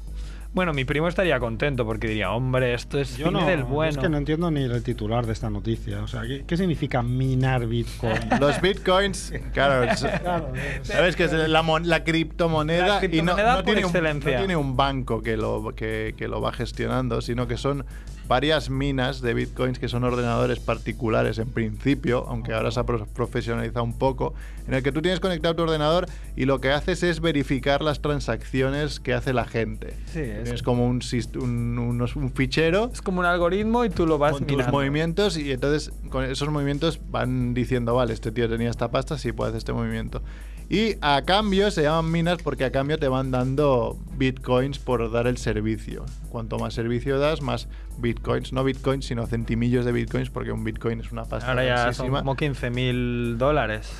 [0.53, 3.91] Bueno, mi primo estaría contento porque diría, hombre, esto es Yo cine no, del bueno.
[3.91, 6.01] es que no entiendo ni el titular de esta noticia.
[6.01, 8.17] O sea, ¿qué, qué significa minar Bitcoin?
[8.39, 9.99] Los bitcoins, claro, es-
[10.83, 12.99] sabes que es la, mon- la criptomoneda, La y no,
[13.35, 16.53] criptomoneda no por tiene un, no tiene un banco que lo, que, que lo va
[16.53, 17.85] gestionando, sino que son
[18.27, 23.05] varias minas de bitcoins que son ordenadores particulares en principio, aunque ahora se ha pro-
[23.05, 24.33] profesionalizado un poco,
[24.67, 28.01] en el que tú tienes conectado tu ordenador y lo que haces es verificar las
[28.01, 29.93] transacciones que hace la gente.
[30.11, 33.89] Sí, es- Tienes como un, sist- un, unos- un fichero Es como un algoritmo y
[33.89, 34.71] tú lo vas con tus mirando.
[34.77, 39.31] movimientos y entonces con esos movimientos van diciendo, vale, este tío tenía esta pasta, sí
[39.31, 40.21] puede hacer este movimiento.
[40.69, 45.27] Y a cambio se llaman minas porque a cambio te van dando bitcoins por dar
[45.27, 46.05] el servicio.
[46.29, 47.67] Cuanto más servicio das, más
[47.99, 51.49] bitcoins, no bitcoins, sino centimillos de bitcoins porque un bitcoin es una pasta.
[51.49, 53.91] Ahora ya son como 15.000 dólares.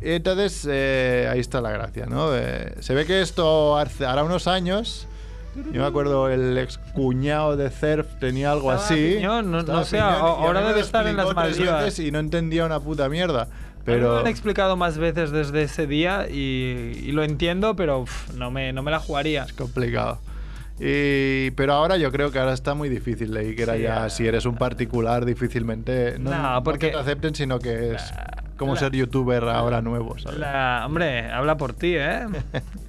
[0.00, 2.34] Entonces, eh, ahí está la gracia, ¿no?
[2.34, 5.06] Eh, se ve que esto hace- hará unos años.
[5.72, 9.14] Yo me acuerdo, el ex cuñado de Cerf tenía algo Estaba así.
[9.16, 11.98] piñón, no- no sé, ahora debe estar en las Maldivas.
[11.98, 13.48] Y no entendía una puta mierda.
[13.88, 18.00] Me lo Pero han explicado más veces desde ese día y, y lo entiendo, pero
[18.00, 19.44] uf, no, me, no me la jugaría.
[19.44, 20.20] es complicado.
[20.80, 23.32] Y, pero ahora yo creo que ahora está muy difícil.
[23.34, 26.18] Leí que era Sí, ya, si eres un particular, difícilmente.
[26.20, 28.12] No, No, no porque- que te acepten, sino que es
[28.58, 30.38] como la- ser youtuber ahora nuevo, ¿sabes?
[30.38, 32.26] La, hombre, habla por ti, ¿eh?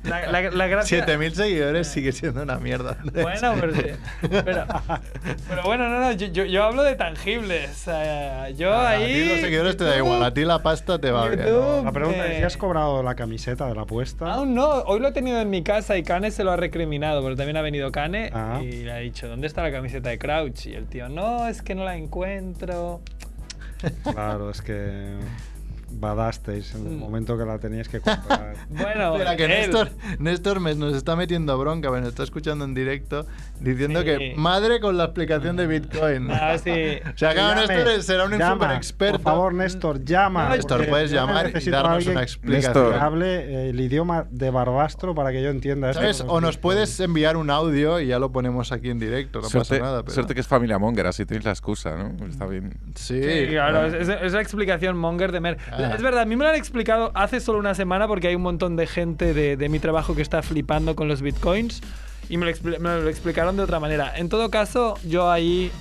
[0.04, 0.98] La, la- la gracia...
[1.00, 2.98] 7000 seguidores sigue siendo una mierda.
[3.14, 3.82] Bueno, pero, sí.
[4.22, 4.66] pero,
[5.48, 7.86] pero bueno, no, no, yo, yo, yo hablo de tangibles.
[8.58, 9.14] yo A ahí...
[9.14, 11.42] ti los seguidores te da igual, a ti la pasta te va bien.
[11.42, 14.34] YouTube, La pregunta es, eh, ¿si has cobrado la camiseta de la apuesta?
[14.34, 17.22] Aún no, hoy lo he tenido en mi casa y Kane se lo ha recriminado,
[17.22, 18.60] porque también ha venido Kane Ah.
[18.64, 20.66] y le ha dicho, ¿dónde está la camiseta de Crouch?
[20.66, 23.02] Y el tío, no, es que no la encuentro.
[24.12, 25.16] Claro, es que...
[25.92, 27.00] badasteis en el Mm.
[27.00, 28.56] momento que la teníais que comprar.
[28.70, 29.48] Bueno, Espera, que.
[29.48, 33.26] Néstor, Néstor me- nos está metiendo bronca, me nos está escuchando en directo,
[33.60, 34.06] diciendo Sí.
[34.06, 36.30] que madre con la explicación de Bitcoin.
[36.32, 36.70] Ah, sí.
[37.14, 39.14] O sea, claro, Néstor será un llama, super experto.
[39.20, 40.50] Por favor, Néstor, llama.
[40.50, 42.94] Néstor, puedes llamar y darnos alguien una que explicación.
[42.94, 45.94] hable eh, el idioma de Barbastro para que yo entienda.
[45.94, 46.24] ¿Sabes?
[46.28, 49.80] O nos puedes enviar un audio y ya lo ponemos aquí en directo, no suerte,
[49.80, 50.04] pasa nada.
[50.04, 50.14] Pero...
[50.14, 52.26] suerte que es familia Monger, así tenéis la excusa, ¿no?
[52.28, 52.78] Está bien.
[52.96, 53.98] Sí, Sí, claro, bueno.
[53.98, 55.58] es- es la explicación monger de Mer.
[55.96, 58.42] Es verdad, a mí me lo han explicado hace solo una semana porque hay un
[58.42, 61.82] montón de gente de, de mi trabajo que está flipando con los bitcoins
[62.30, 64.14] y me lo, me lo explicaron de otra manera.
[64.16, 65.72] En todo caso, yo ahí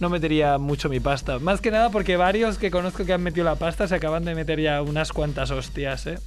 [0.00, 1.38] no metería mucho mi pasta.
[1.38, 4.34] Más que nada porque varios que conozco que han metido la pasta se acaban de
[4.34, 6.18] meter ya unas cuantas hostias, ¿eh?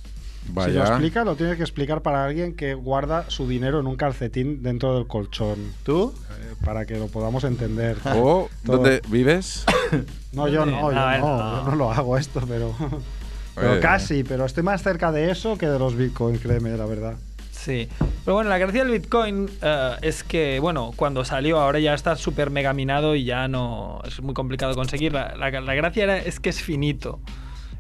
[0.48, 0.84] Si lo Vaya.
[0.88, 4.96] explica, lo tienes que explicar para alguien que guarda su dinero en un calcetín dentro
[4.96, 5.58] del colchón.
[5.84, 6.14] ¿Tú?
[6.40, 7.98] eh, para que lo podamos entender.
[8.16, 9.66] ¿O dónde vives?
[10.34, 11.64] No, yo no, yo ver, no, no.
[11.66, 12.74] yo no lo hago esto, pero.
[13.56, 13.80] Pero Eh.
[13.80, 17.16] casi, pero estoy más cerca de eso que de los bitcoins, créeme, la verdad.
[17.50, 17.90] Sí.
[18.24, 22.16] Pero bueno, la gracia del Bitcoin eh, es que, bueno, cuando salió ahora ya está
[22.18, 25.12] súper mega minado y ya no es muy complicado conseguir.
[25.14, 27.20] La, la- la gracia era, es que es finito.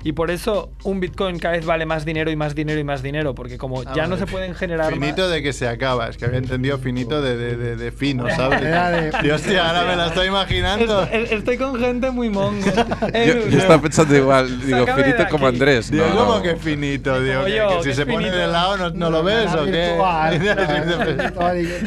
[0.07, 3.03] Y por eso un Bitcoin cada vez vale más dinero y más dinero y más
[3.03, 4.25] dinero, porque como Ah, ya no vale.
[4.25, 5.31] se pueden generar Finito más...
[5.31, 6.07] de que se acaba.
[6.07, 8.61] Es que había entendido finito de, de, de, de fino, ¿sabes?
[8.61, 11.03] Era de- Y hostia, ahora me la estoy imaginando.
[11.03, 12.65] Estoy, estoy con gente muy mongo.
[13.13, 15.47] Yo, yo estaba pensando igual, digo, finito como.
[15.47, 15.91] Andrés.
[15.91, 16.41] Digo, no, ¿cómo no.
[16.41, 17.19] que finito?
[17.21, 18.37] Digo, que, yo, que que si se pone finito.
[18.37, 19.97] de lado, ¿no, no lo ves o qué?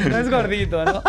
[0.09, 1.01] No es gordito, ¿no?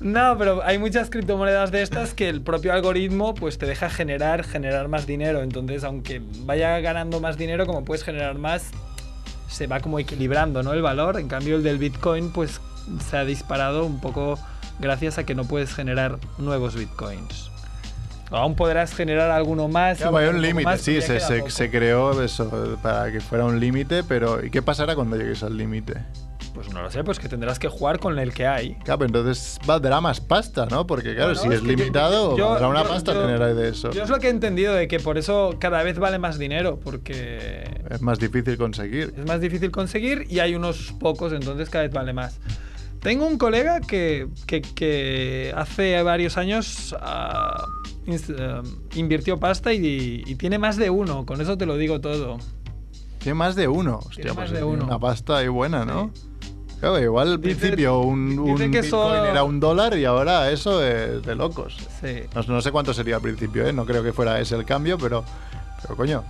[0.00, 4.44] No, pero hay muchas criptomonedas de estas que el propio algoritmo pues te deja generar,
[4.44, 5.42] generar más dinero.
[5.42, 8.70] Entonces, aunque vaya ganando más dinero, como puedes generar más,
[9.48, 10.72] se va como equilibrando, ¿no?
[10.72, 11.18] El valor.
[11.18, 12.60] En cambio, el del Bitcoin pues
[13.08, 14.38] se ha disparado un poco
[14.78, 17.50] gracias a que no puedes generar nuevos Bitcoins.
[18.30, 19.98] Aún podrás generar alguno más.
[19.98, 24.44] Claro, hay un límite, sí, se, se, creó eso para que fuera un límite, pero
[24.44, 26.02] ¿y qué pasará cuando llegues al límite?
[26.54, 28.74] Pues no lo sé, pues que tendrás que jugar con el que hay.
[28.84, 30.86] Claro, pero entonces valdrá más pasta, ¿no?
[30.86, 33.54] Porque claro, Bueno, si es, que limitado, yo- valdrá una yo- pasta yo- tener ahí
[33.54, 33.90] de eso.
[33.90, 36.78] Yo es lo que he entendido de que por eso cada vez vale más dinero,
[36.82, 39.12] porque Es más difícil conseguir.
[39.18, 42.38] es más difícil conseguir y hay unos pocos, entonces cada vez vale más.
[43.00, 46.94] Tengo un colega que, que- que hace varios años
[48.06, 48.62] ins- ah,
[48.94, 52.38] invirtió pasta y, y tiene más de uno, con eso te lo digo todo.
[53.18, 53.98] Tiene más de uno.
[53.98, 54.84] Hostia, Tiene pues más de uno.
[54.84, 56.10] una pasta ahí buena, ¿no?
[56.80, 61.22] Claro, igual al Dice- principio un, Bitcoin solo- era un dólar y ahora eso es
[61.22, 61.76] de locos.
[62.02, 62.24] Sí.
[62.34, 63.72] No, no sé cuánto sería al principio, ¿eh?
[63.72, 65.24] No creo que fuera ese el cambio, pero,
[65.82, 66.24] pero coño,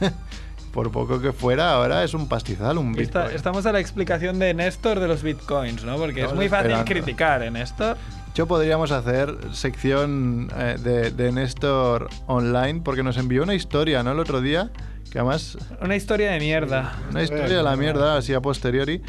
[0.72, 3.26] por poco que fuera, ahora es un pastizal, un Bitcoin.
[3.34, 5.96] estamos a la explicación de Néstor de los bitcoins, ¿no?
[5.96, 6.90] Porque es Estamos muy fácil esperando.
[6.90, 7.96] criticar en Néstor.
[7.96, 14.02] De hecho, podríamos hacer sección eh, de, de Néstor online, porque nos envió una historia,
[14.02, 14.12] ¿no?
[14.12, 14.70] El otro día,
[15.10, 16.94] que además, Una historia de mierda.
[17.10, 19.02] una historia de la mierda, así a posteriori.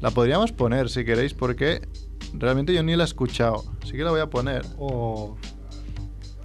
[0.00, 1.80] La podríamos poner si queréis, porque
[2.32, 3.64] realmente yo ni la he escuchado.
[3.82, 4.62] Así que la voy a poner.
[4.78, 5.36] O-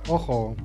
[0.07, 0.55] Ojo.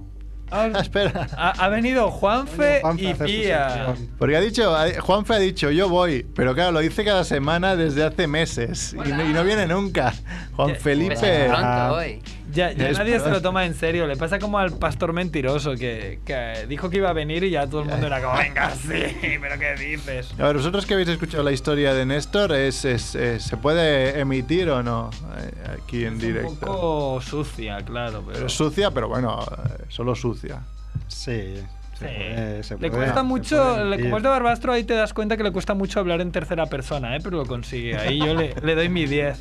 [0.50, 1.28] Ah, espera.
[1.36, 3.94] Ha, ha venido Juanfe Juanfe y Pía.
[4.18, 8.02] Porque ha dicho, Juanfe ha dicho, yo voy, pero claro, lo dice cada semana desde
[8.04, 10.14] hace meses y no, y no viene nunca.
[10.56, 11.16] Juan Felipe.
[11.16, 11.88] Pues Ah.
[11.90, 12.22] pronto hoy.
[12.52, 14.06] Ya, ya Es nadie se lo toma en serio.
[14.06, 17.66] Le pasa como al pastor mentiroso que, que dijo que iba a venir y ya
[17.66, 18.88] todo el mundo era como, venga, sí,
[19.40, 20.32] pero ¿qué dices?
[20.38, 24.18] A ver, vosotros que habéis escuchado la historia de Néstor, es, es- es- ¿se puede
[24.18, 26.48] emitir o no eh, aquí en Es directo?
[26.48, 28.48] un poco sucia, claro, pero...
[28.48, 30.60] Sucia, pero bueno, eh, solo sucia.
[31.08, 31.54] Sí.
[31.98, 32.04] Se Sí.
[32.04, 35.42] puede, le puede- cuesta mucho, le- como es de Barbastro, ahí te das cuenta que
[35.42, 37.20] le cuesta mucho hablar en tercera persona, ¿eh?
[37.22, 37.96] pero lo consigue.
[37.98, 39.36] Ahí yo le, le doy mi 10.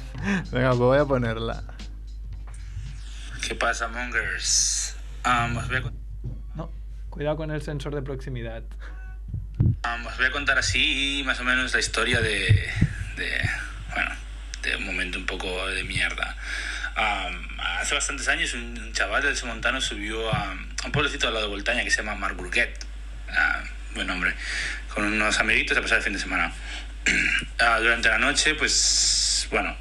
[0.51, 1.61] Venga, pues voy a ponerla.
[3.47, 4.95] ¿Qué pasa, Mongers?
[5.25, 5.83] Um, os, voy a,
[6.55, 6.69] No,
[7.09, 8.61] cuidado con el sensor de proximidad.
[9.59, 12.69] um, os voy a contar así más o menos la historia de,
[13.15, 13.49] de,
[13.93, 14.11] bueno,
[14.63, 16.35] de un momento un poco de mierda.
[16.97, 21.33] Um, hace bastantes años un, un chaval del Somontano subió a, a un pueblecito al
[21.35, 22.77] lado de Voltaña que se llama Marburguet.
[23.29, 23.63] Ah,
[23.95, 24.33] buen nombre.
[24.93, 26.51] Con unos amiguitos a pasar el fin de semana.
[27.59, 29.75] Ah, durante la noche, pues, bueno,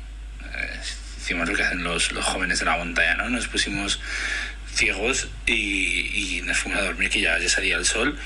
[0.54, 0.80] eh,
[1.26, 3.28] hicimos lo que hacen los, los jóvenes de la montaña, ¿no?
[3.28, 3.98] Nos pusimos
[4.72, 8.16] ciegos y, y nos fuimos a dormir, que ya, ya salía el sol.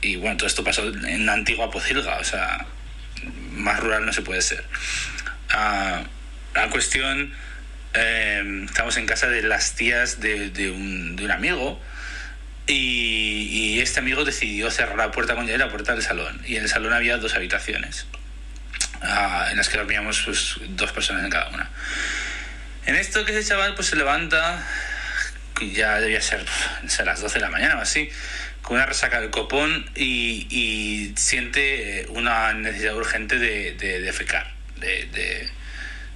[0.00, 2.66] Y bueno, todo esto pasó en la antigua Pocilga, o sea,
[3.50, 4.64] más rural no se puede ser.
[5.50, 6.04] Ah,
[6.54, 7.34] la cuestión,
[7.94, 11.80] eh, estamos en casa de las tías de, de un, de un amigo
[12.68, 16.40] y, y este amigo decidió cerrar la puerta con llave la puerta del salón.
[16.46, 18.06] Y en el salón había dos habitaciones
[19.02, 21.68] ah, en las que dormíamos pues, dos personas en cada una.
[22.86, 24.64] En esto que ese chaval pues se levanta,
[25.60, 26.44] ya debía ser,
[26.86, 28.10] sé, las 12 de la mañana o así,
[28.62, 34.52] con una resaca del copón y, y siente eh, una necesidad urgente de, de, defecar,
[34.76, 35.50] de, de,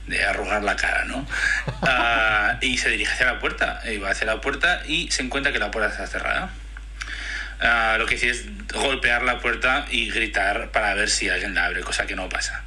[0.07, 1.27] de arrugar la cara, ¿no?
[1.83, 5.53] Ah, y se dirige hacia la puerta, y va hacia la puerta y se encuentra
[5.53, 6.51] que la puerta está cerrada.
[7.61, 11.67] Ah, lo que sí es golpear la puerta y gritar para ver si alguien la
[11.67, 12.65] abre, cosa que no pasa.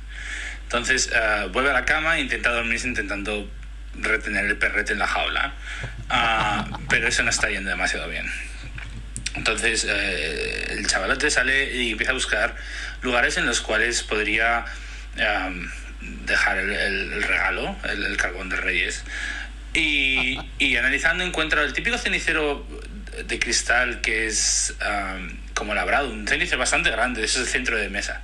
[0.75, 3.49] Entonces ah, vuelve a la cama e intenta dormirse intentando
[3.97, 5.53] retener el perrete en la jaula,
[6.09, 8.29] Ah, pero eso no está yendo demasiado bien.
[9.35, 12.55] Entonces eh, el chavalote sale y empieza a buscar
[13.01, 14.65] lugares en los cuales podría
[16.25, 19.05] dejar el, regalo, el, carbón de Reyes.
[19.73, 22.67] Y, y analizando encuentra el típico cenicero
[23.25, 24.75] de cristal que es
[25.53, 28.21] como labrado, un cenicero bastante grande, eso es el centro de mesa.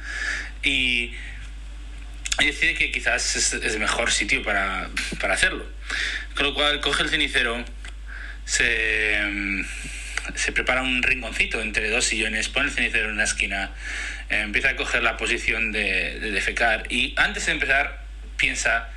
[0.63, 1.13] Y,
[2.41, 5.65] y decide que quizás es, es mejor sitio para, para hacerlo.
[6.35, 7.63] Con lo cual coge el cenicero,
[8.45, 9.63] se,
[10.35, 13.71] se prepara un rinconcito entre dos sillones, pone el cenicero en una esquina,
[14.29, 18.01] eh, empieza a coger la posición de, de defecar y antes de empezar
[18.37, 18.89] piensa,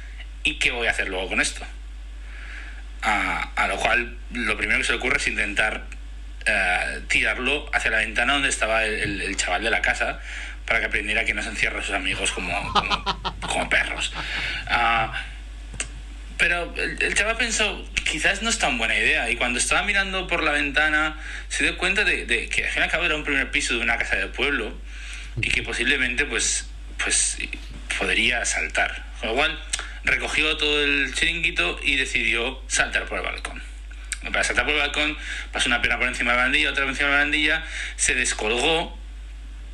[0.43, 1.65] ¿y qué voy a hacer luego con esto?
[3.07, 5.85] A, lo cual lo primero que se le ocurre es intentar
[6.47, 10.21] eh, tirarlo hacia la ventana donde estaba el chaval de la casa
[10.67, 13.05] para que aprendiera que no se encierra a sus amigos como, como,
[13.41, 14.13] como perros.
[14.67, 15.13] Ah,
[16.39, 19.31] pero el, el chaval pensó, quizás no es tan buena idea.
[19.31, 22.83] Y cuando estaba mirando por la ventana, se dio cuenta de, de que al fin
[22.83, 24.77] y al cabo era un primer piso de una casa del pueblo
[25.41, 26.67] y que posiblemente pues,
[27.03, 27.39] pues
[27.99, 29.05] podría saltar.
[29.21, 29.59] Con lo cual
[30.05, 33.63] recogió todo el chiringuito y decidió saltar por el balcón.
[34.23, 35.17] Para saltar por el balcón
[35.53, 37.65] pasó una pierna por encima de la barandilla, otra por encima de la barandilla,
[37.97, 38.99] se descolgó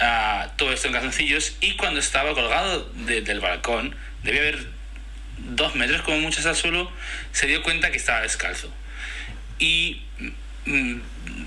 [0.00, 4.66] ah, todo esto en calzoncillos y cuando estaba colgado de- del balcón, debía haber
[5.38, 6.90] dos metros como mucho hasta el suelo,
[7.32, 8.72] se dio cuenta que estaba descalzo.
[9.58, 10.02] Y
[10.66, 10.96] mm,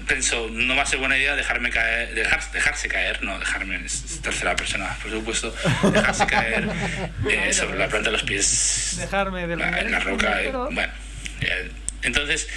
[0.08, 4.04] pensó, no va a ser buena idea dejarme caer, dejar, dejarse caer, no dejarme, es
[4.04, 5.56] es tercera persona, por supuesto,
[5.92, 6.68] dejarse caer
[7.30, 10.42] eh, sobre la planta de los pies Dejarme de la- en la roca.
[10.42, 10.94] eh, bueno,
[11.42, 11.72] eh,
[12.04, 12.48] entonces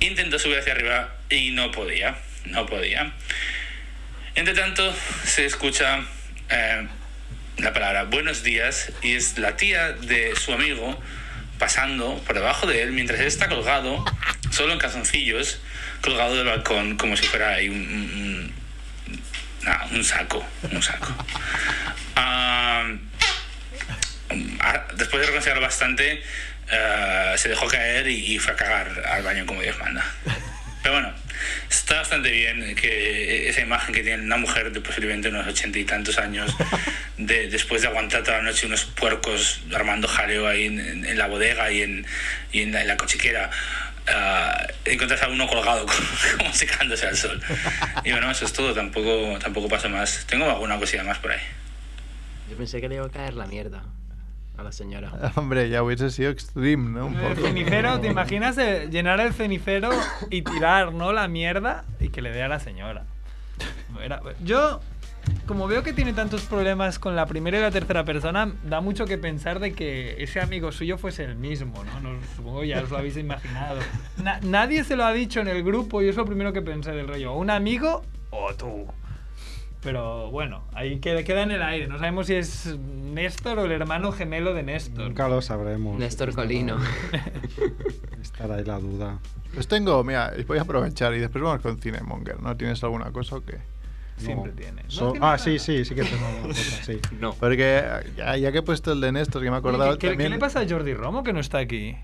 [0.00, 2.16] intentó subir hacia arriba y no podía,
[2.46, 3.12] no podía.
[4.36, 4.94] Entre tanto,
[5.24, 6.00] se escucha
[6.50, 6.86] eh,
[7.56, 11.02] la palabra buenos días y es la tía de su amigo
[11.58, 14.04] pasando por debajo de él mientras él está colgado,
[14.50, 15.58] solo en calzoncillos,
[16.02, 18.52] colgado del balcón como si fuera ahí un,
[20.04, 21.14] saco, un saco.
[22.14, 22.86] Ah,
[24.60, 26.22] ah, después de reconciliar bastante,
[26.70, 30.04] eh, se dejó caer y fue a cagar al baño como Dios manda.
[30.86, 31.12] Pero bueno,
[31.68, 35.84] está bastante bien que esa imagen que tiene una mujer de posiblemente unos ochenta y
[35.84, 36.54] tantos años,
[37.18, 41.18] de, después de aguantar toda la noche unos puercos armando jaleo ahí en, en- en
[41.18, 42.06] la bodega y en,
[42.52, 43.50] y en, la, en la cochiquera,
[44.06, 45.86] ah, encontrarse a uno colgado
[46.38, 47.42] como secándose al sol.
[48.04, 50.24] Y bueno, eso es todo, tampoco, tampoco pasa más.
[50.28, 51.40] Tengo alguna cosilla más por ahí.
[52.48, 53.82] Yo pensé que le iba a caer la mierda
[54.56, 55.12] a la señora.
[55.36, 57.06] Hombre, ya hubiese sido extreme, ¿no?
[57.06, 57.46] Un El poco.
[57.46, 59.90] cenicero, ¿te imaginas de llenar el cenicero
[60.30, 61.12] y tirar, ¿no?
[61.12, 63.04] La mierda y que le dé a la señora.
[64.02, 64.80] Era- yo,
[65.46, 69.06] como veo que tiene tantos problemas con la primera y la tercera persona, da mucho
[69.06, 72.00] que pensar de que ese amigo suyo fuese el mismo, ¿no?
[72.00, 73.80] No, supongo ya os lo habéis imaginado.
[74.22, 76.92] Na- nadie se lo ha dicho en el grupo y es lo primero que pensé
[76.92, 77.32] del rollo.
[77.34, 78.86] ¿Un amigo o tú?
[79.82, 81.86] Pero bueno, ahí queda, queda en el aire.
[81.86, 85.06] No sabemos si es Néstor o el hermano gemelo de Néstor.
[85.08, 85.98] Nunca lo sabremos.
[85.98, 86.76] Néstor Colino.
[88.20, 89.18] Estará ahí la duda.
[89.54, 92.56] Pues tengo, mira, voy a aprovechar y después vamos con Cinemonger, ¿no?
[92.56, 93.58] ¿Tienes alguna cosa o qué?
[94.16, 94.56] Siempre No.
[94.56, 94.82] tiene.
[94.82, 95.38] No So- tiene ah, nada.
[95.38, 97.00] sí, sí, sí que tengo alguna cosa, sí.
[97.20, 97.34] No.
[97.34, 97.84] Porque
[98.16, 100.30] ya, ya que he puesto el de Néstor, que me he acordado, ¿qué, qué- también
[100.32, 101.96] qué le pasa a Jordi Romo que no está aquí?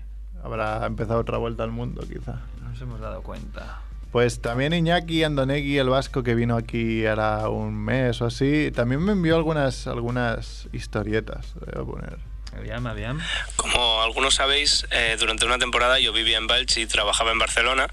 [0.43, 2.41] habrá empezado otra vuelta al mundo, quizá.
[2.61, 3.81] No nos hemos dado cuenta.
[4.13, 9.03] Pues también Iñaki Andonegui, el vasco que vino aquí hará un mes o así, también
[9.03, 11.55] me envió algunas, algunas historietas.
[11.55, 12.19] Voy a poner.
[12.55, 13.19] Aviam, aviam.
[13.55, 17.87] Como algunos sabéis, eh, durante una temporada yo vivía en Valls y trabajaba en Barcelona,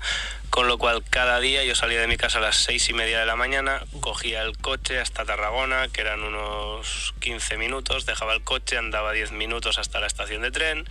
[0.51, 3.19] con lo cual cada día yo salía de mi casa a las seis y media
[3.19, 8.43] de la mañana, cogía el coche hasta Tarragona, que eran unos 15 minutos, dejaba el
[8.43, 10.87] coche, andaba 10 minutos hasta la estación de tren,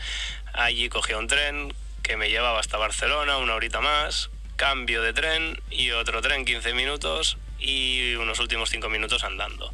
[0.53, 5.57] allí cogía un tren que me llevaba hasta Barcelona, una horita más, cambio de tren
[5.71, 9.71] y otro tren 15 minutos y unos últimos 5 minutos andando.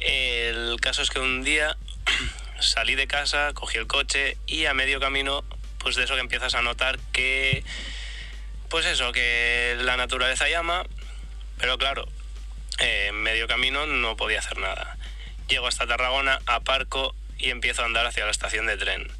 [0.00, 1.76] El caso es que un día
[2.60, 5.44] salí de casa, cogí el coche y a medio camino,
[5.76, 7.62] pues de eso que empiezas a notar que,
[8.70, 10.86] pues eso, que la naturaleza llama,
[11.58, 12.08] pero claro,
[12.78, 14.96] eh, en medio camino no podía hacer nada.
[15.46, 19.12] Llego hasta Tarragona, aparco y empiezo a andar hacia la estación de tren.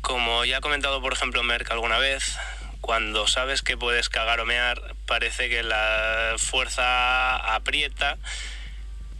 [0.00, 2.36] Como ya ha comentado, por ejemplo, Merck alguna vez,
[2.84, 8.18] cuando sabes que puedes cagar o mear, parece que la fuerza aprieta.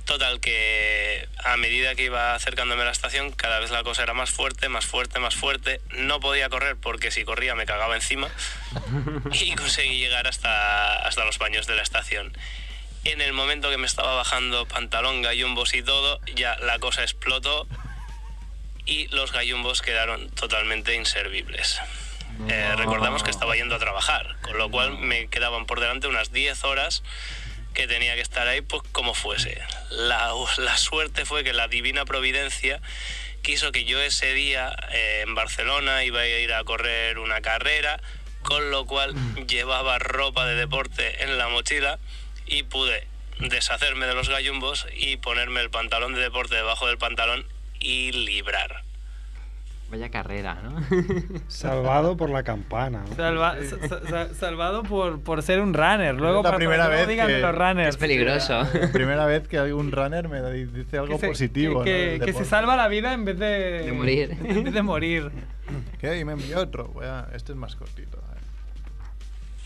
[0.04, 4.12] Total, que a medida que iba acercándome a la estación, cada vez la cosa era
[4.12, 5.80] más fuerte, más fuerte, más fuerte.
[5.92, 8.28] No podía correr porque si corría me cagaba encima.
[9.32, 12.36] Y conseguí llegar hasta, hasta los baños de la estación.
[13.04, 17.66] En el momento que me estaba bajando pantalón, gallumbos y todo, ya la cosa explotó
[18.84, 21.80] y los gallumbos quedaron totalmente inservibles.
[22.48, 26.32] Eh, recordamos que estaba yendo a trabajar, con lo cual me quedaban por delante unas
[26.32, 27.02] 10 horas
[27.74, 29.60] que tenía que estar ahí, pues como fuese.
[29.90, 32.80] La, la suerte fue que la divina providencia
[33.42, 38.00] quiso que yo ese día eh, en Barcelona iba a ir a correr una carrera,
[38.42, 39.14] con lo cual
[39.46, 41.98] llevaba ropa de deporte en la mochila
[42.46, 43.06] y pude
[43.38, 47.46] deshacerme de los gallumbos y ponerme el pantalón de deporte debajo del pantalón
[47.80, 48.82] y librar.
[49.90, 50.82] Vaya carrera, ¿no?
[51.46, 53.04] Salvado por la campana.
[53.08, 53.14] ¿no?
[53.16, 56.14] Salva- sa- sa- salvado por, por ser un runner.
[56.14, 57.88] Luego, Es la para primera vez díganme que- los runners.
[57.90, 58.62] Es peligroso.
[58.74, 61.84] La primera vez que algún runner me dice algo Que se- positivo.
[61.84, 61.96] Que, ¿no?
[61.96, 64.30] que- del que se salva la vida en vez de, De morir.
[64.44, 65.30] En vez de morir.
[66.00, 66.18] ¿Qué?
[66.18, 66.88] Y me envió otro.
[66.88, 68.18] Voy a- Este es más cortito.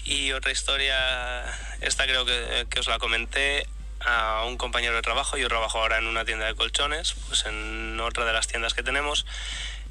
[0.05, 0.95] Y otra historia,
[1.83, 3.67] esta creo que, que os la comenté
[4.01, 5.37] a un compañero de trabajo.
[5.37, 8.83] Yo trabajo ahora en una tienda de colchones, pues en otra de las tiendas que
[8.83, 9.27] tenemos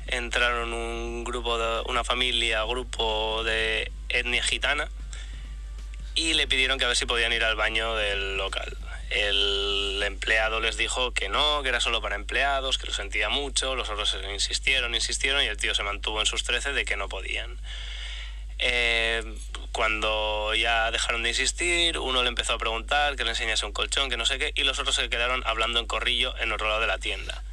[0.08, 4.90] entraron un grupo, de, una familia, grupo de etnia gitana
[6.16, 8.76] y le pidieron que a ver si podían ir al baño del local.
[9.10, 13.76] El empleado les dijo que no, que era solo para empleados, que lo sentía mucho,
[13.76, 17.08] los otros insistieron, insistieron y el tío se mantuvo en sus trece de que no
[17.08, 17.58] podían.
[18.60, 19.24] Eh,
[19.72, 24.10] cuando ya dejaron de insistir, uno le empezó a preguntar que le enseñase un colchón,
[24.10, 26.82] que no sé qué, y los otros se quedaron hablando en corrillo en otro lado
[26.82, 27.44] de la tienda.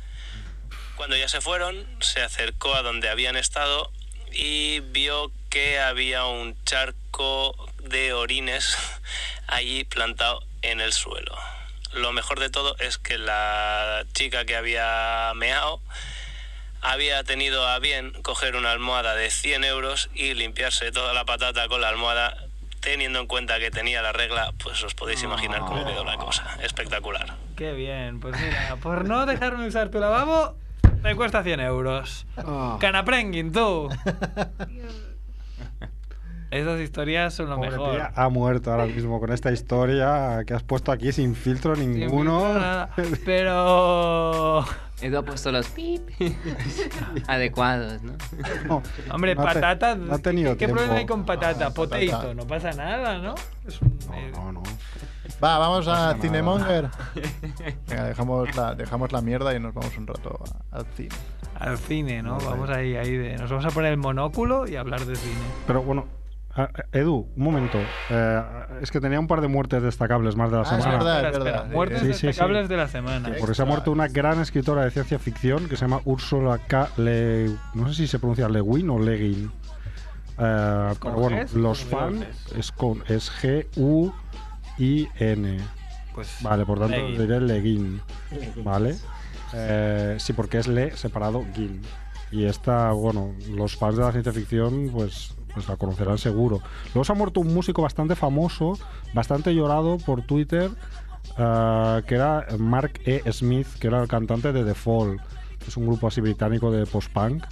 [0.96, 3.90] Cuando ya se fueron, se acercó a donde habían estado
[4.32, 8.76] y vio que había un charco de orines
[9.46, 11.36] allí plantado en el suelo.
[11.92, 15.80] Lo mejor de todo es que la chica que había meado
[16.80, 21.66] había tenido a bien coger una almohada de 100 euros y limpiarse toda la patata
[21.68, 22.36] con la almohada,
[22.80, 26.58] teniendo en cuenta que tenía la regla, pues os podéis imaginar cómo quedó la cosa.
[26.62, 27.34] Espectacular.
[27.56, 28.20] Qué bien.
[28.20, 30.56] Pues mira, por no dejarme usar tu lavabo,
[31.04, 32.26] te cuesta 100 euros.
[32.44, 32.76] Oh.
[32.80, 33.88] Canaprenguin, tú.
[36.50, 37.94] Esas historias son lo Pobre mejor.
[37.96, 41.98] tía, ha muerto ahora mismo con esta historia que has puesto aquí sin filtro Sin
[41.98, 42.38] ninguno.
[42.40, 42.90] filtro, nada.
[43.24, 44.64] Pero.
[45.00, 46.08] Edu ha puesto los pip
[47.26, 48.12] adecuados, ¿no?
[48.68, 48.82] No,
[49.12, 49.96] Hombre, no ha te- patata.
[49.96, 50.76] no ha tenido ¿Qué tiempo.
[50.76, 51.66] problema hay con patata?
[51.66, 52.34] Ah, Potato, patata.
[52.34, 53.34] no pasa nada, ¿no?
[53.66, 54.62] Es un- eh, No, no.
[55.42, 56.14] Va, vamos a.
[56.20, 56.88] Cinemonger.
[57.88, 60.38] Venga, dejamos la, dejamos la mierda y nos vamos un rato
[60.70, 61.08] al cine.
[61.58, 62.38] al cine, ¿no?
[62.38, 63.36] Vamos ahí, ahí de.
[63.36, 65.40] Nos vamos a poner el monóculo y hablar de cine.
[65.66, 66.06] Pero bueno,
[66.56, 67.78] ah, Edu, un momento.
[68.10, 68.42] Eh,
[68.82, 70.92] es que tenía un par de muertes destacables más de la Ah, es semana.
[70.98, 71.16] verdad.
[71.16, 71.52] Espera, es espera.
[71.62, 72.26] verdad, Muertes sí, sí, sí.
[72.28, 73.30] destacables de la semana.
[73.38, 76.88] Porque se ha muerto una gran escritora de ciencia ficción que se llama Ursula K.
[76.98, 77.50] Le...
[77.74, 79.52] No sé si se pronuncia Le Guin o Le Guin.
[80.36, 82.24] Eh, ¿Con pero bueno, los fans
[82.56, 83.30] es con es
[84.78, 85.58] G-U-I-N.
[86.14, 86.36] Pues.
[86.42, 87.18] Vale, por tanto Le Guin.
[87.18, 88.00] diré Le Guin.
[88.64, 88.96] Vale.
[89.52, 91.80] Eh, sí, porque es Le separado Guin.
[92.30, 96.60] Y esta, bueno, los fans de la ciencia ficción, pues, pues la conocerán seguro.
[96.86, 98.78] Luego se ha muerto un músico bastante famoso,
[99.12, 100.70] bastante llorado por Twitter,
[101.38, 103.22] eh, que era Mark E.
[103.32, 105.20] Smith, que era el cantante de The Fall.
[105.66, 107.44] Es un grupo así británico de post-punk,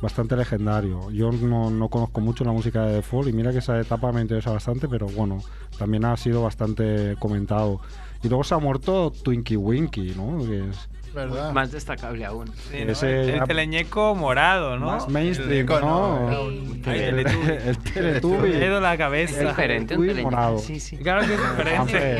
[0.00, 1.10] bastante legendario.
[1.10, 4.12] Yo no, no conozco mucho la música de The Fall y mira que esa etapa
[4.12, 5.38] me interesa bastante, pero bueno,
[5.78, 7.80] también ha sido bastante comentado.
[8.22, 10.38] Y luego se ha muerto Twinkie Winky, ¿no?
[10.46, 11.52] Que es ¿Verdad?
[11.52, 12.46] Más destacable aún.
[12.70, 12.92] Sí, ¿no?
[12.92, 14.86] Ese el, el teleñeco morado, ¿no?
[14.86, 16.30] más mainstream, ¿no?
[16.30, 16.48] ¿no?
[16.50, 17.52] El, Teletubby.
[17.66, 18.50] el Teletubby.
[18.50, 19.40] Me dedo la Es cabeza.
[19.48, 20.30] diferente, un teleñeco.
[20.30, 20.58] morado.
[20.60, 20.96] Sí, sí.
[20.98, 22.16] Claro que es diferente.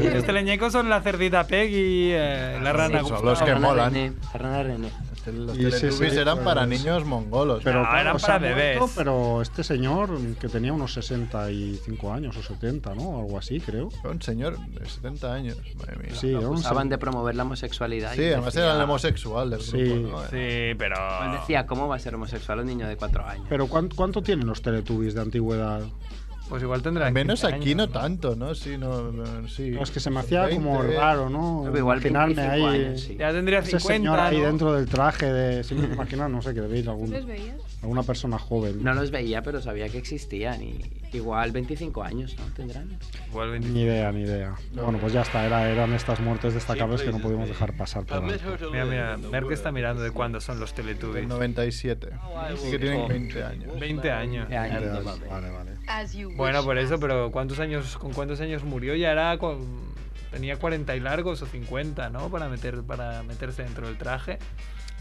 [0.00, 0.14] Dios.
[0.14, 4.16] Los teleñecos son la cerdita Peggy, eh, la rana Son los que La rana molan.
[4.32, 4.88] La rana René.
[5.32, 7.62] Los Teletubbies sí, eran pues- para niños mongolos.
[7.64, 8.92] Pero No, claro, eran se para ha muerto, bebés.
[8.96, 13.20] pero este señor que tenía unos 65 años o 70, ¿no?
[13.20, 13.88] Algo así, creo.
[14.04, 15.56] Un señor de 70 años.
[15.76, 16.14] Madre mía.
[16.14, 18.12] Sí, un Acusaban de promover la homosexualidad.
[18.12, 19.78] y Sí, además decía- era el homosexual del Sí.
[19.78, 20.18] grupo.
[20.20, 20.22] ¿no?
[20.24, 20.96] Sí, pero.
[21.18, 23.46] Pues decía, ¿cómo va a ser homosexual un niño de cuatro años?
[23.48, 25.82] Pero ¿cuánto, cuánto tienen los Teletubbies de antigüedad?
[26.48, 27.10] Pues igual tendrá.
[27.10, 28.54] Menos 15 aquí años, no tanto, ¿no?
[28.54, 29.70] Sí, no, no, sí.
[29.70, 30.96] No, es que se me hacía como 20.
[30.98, 31.62] raro, ¿no?
[31.64, 32.84] Pero igual Imaginarme 25 ahí.
[32.84, 33.16] años, sí.
[33.18, 33.94] Ya tendría Ese 50.
[33.94, 35.74] señor ahí dentro del traje de.
[35.74, 37.56] Me imagino, no sé, que veis algún, ¿Les veías?
[37.84, 38.82] Alguna persona joven.
[38.82, 40.80] No los veía, pero sabía que existían y
[41.12, 42.44] igual 25 años, ¿no?
[42.54, 42.98] Tendrán.
[43.28, 43.68] Igual 20.
[43.68, 44.54] Ni idea, ni idea.
[44.72, 48.22] Bueno, pues ya está, era, eran estas muertes destacables que no pudimos dejar pasar por.
[48.22, 51.28] Mira, mira, Merck está mirando de cuándo son los Teletubbies.
[51.28, 52.08] 97.
[52.36, 53.78] Así que tienen 20 años.
[53.78, 54.50] 20 años.
[54.50, 55.04] Años.
[55.28, 56.34] Vale, vale.
[56.36, 58.94] Bueno, por eso, pero ¿cuántos años, con cuántos años murió?
[58.94, 59.92] Ya era con,
[60.30, 62.30] tenía 40 y largos o 50, ¿no?
[62.30, 64.38] Para meter, para meterse dentro del traje.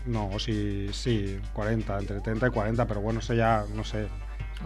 [0.06, 4.08] No, sí, sí, 40, entre 30 y 40, pero bueno, eso ya, no sé.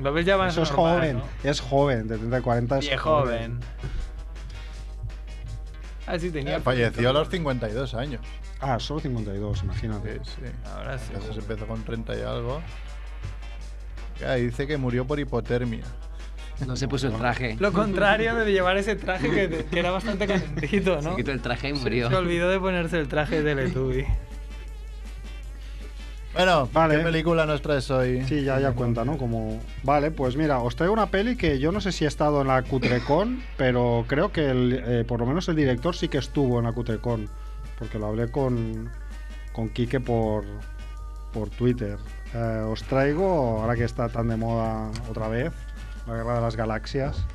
[0.02, 1.50] Lo ves ya más Eso es normal, joven, ¿no?
[1.50, 3.60] es joven, de 30 y 40 es Bien joven.
[6.08, 6.60] Ah, sí, tenía.
[6.62, 8.22] Falleció a los 52 años.
[8.62, 10.20] Ah, solo 52, imagínate.
[10.24, 10.52] Sí, sí.
[10.74, 11.12] Ahora sí.
[11.14, 12.62] Entonces empezó con 30 y algo.
[14.20, 15.84] Ya, dice que murió por hipotermia.
[16.66, 17.56] No se puso el traje.
[17.60, 21.12] Lo contrario de llevar ese traje que, que era bastante calentito, ¿no?
[21.12, 22.10] Se quitó el traje y murió.
[22.10, 24.08] Se olvidó de ponerse el traje de Teletubby.
[26.38, 26.98] Bueno, Vale.
[26.98, 28.24] ¿qué película nos traes hoy?
[28.26, 29.18] Sí, ya, ya cuenta, ¿no?
[29.18, 29.60] Como...
[29.82, 32.48] Vale, pues mira, os traigo una peli que yo no sé si ha estado en
[32.48, 36.60] la Cutrecon, pero creo que el, eh, por lo menos el director sí que estuvo
[36.60, 37.28] en la Cutrecon,
[37.80, 38.92] porque lo hablé con,
[39.52, 40.46] con Quique por,
[41.34, 41.98] por Twitter.
[42.36, 45.54] Eh, os traigo, ahora que está tan de moda otra vez,
[46.06, 47.26] la Guerra de las Galaxias,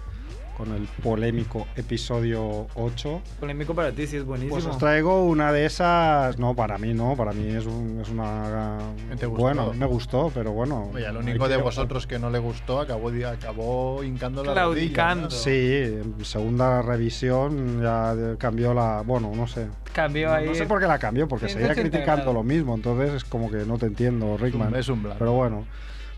[0.57, 3.21] con el polémico episodio 8.
[3.41, 4.55] Polémico para ti, sí, es buenísimo.
[4.55, 6.39] Pues os traigo una de esas.
[6.39, 8.79] No, para mí no, para mí es, un- es una.
[9.19, 9.43] ¿Te gustó?
[9.43, 10.91] Bueno, me gustó, pero bueno.
[10.95, 14.53] Oye, al hay único que- de vosotros que no le gustó acabó, acabó hincando la
[14.55, 14.63] rodilla.
[14.95, 15.25] Claudicando.
[15.25, 15.31] ¿no?
[15.31, 19.03] Sí, en segunda revisión ya cambió la.
[19.05, 19.67] Bueno, no sé.
[19.93, 20.47] Cambió No, ahí.
[20.47, 23.51] no sé por qué la cambió, porque seguía 180 criticando lo mismo, entonces es como
[23.51, 24.75] que no te entiendo, Rickman.
[24.75, 25.19] Es un blanco.
[25.19, 25.65] Pero bueno.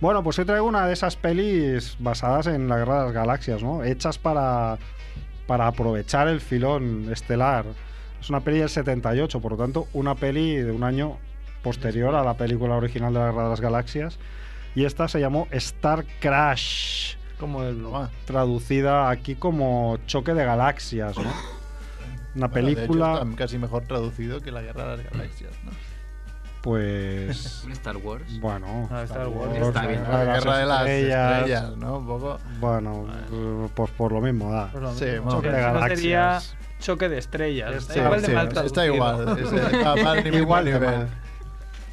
[0.00, 3.62] Bueno, pues hoy traigo una de esas pelis basadas en la Guerra de las Galaxias,
[3.62, 3.84] ¿no?
[3.84, 4.78] Hechas para,
[5.46, 7.64] para aprovechar el filón estelar.
[8.20, 11.18] Es una peli del 78, por lo tanto, una peli de un año
[11.62, 14.18] posterior a la película original de la Guerra de las Galaxias.
[14.74, 17.84] Y esta se llamó Star Crash, Como el.
[18.24, 21.22] Traducida aquí como Choque de Galaxias, ¿no?
[22.34, 25.52] Una Bueno, de hecho, película, está casi mejor traducido que la Guerra de las Galaxias,
[25.64, 25.70] ¿no?
[26.64, 27.62] Pues...
[27.64, 28.40] Un Star Wars.
[28.40, 29.54] Bueno, Ah, Star Wars.
[29.54, 30.00] Está la bien.
[30.02, 31.32] Guerra La de las Guerra de las Estrellas.
[31.36, 31.98] Estrellas, ¿no?
[31.98, 32.38] Un poco.
[32.58, 33.06] Bueno,
[33.74, 34.70] pues por lo mismo da.
[34.72, 35.30] Pues lo Sí, mismo.
[35.30, 36.56] Choque de galaxias.
[36.80, 37.74] choque de estrellas.
[37.74, 39.38] Está igual de mal está igual.
[39.38, 41.08] está Igual.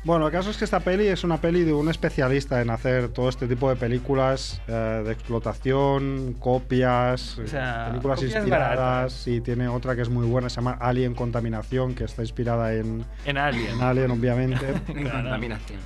[0.04, 3.10] Bueno, el caso es que esta peli es una peli de un especialista en hacer
[3.10, 4.72] todo este tipo de películas eh,
[5.06, 9.28] de explotación, copias, O sea, películas copias inspiradas.
[9.28, 13.06] Y tiene otra que es muy buena, se llama Alien Contaminación, que está inspirada en,
[13.26, 13.76] En Alien.
[13.76, 14.66] en Alien, obviamente.
[14.88, 15.80] En contaminación.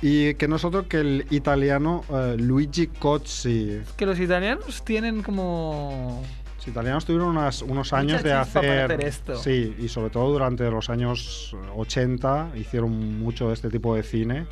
[0.00, 3.80] y que nosotros que el italiano eh, Luigi Cozzi.
[3.96, 6.22] Que los italianos tienen como.
[6.66, 9.36] Los italianos tuvieron unas- unos Mucha años de hacer, hacer esto.
[9.36, 14.46] Sí, y sobre todo durante los años 80 hicieron mucho de este tipo de cine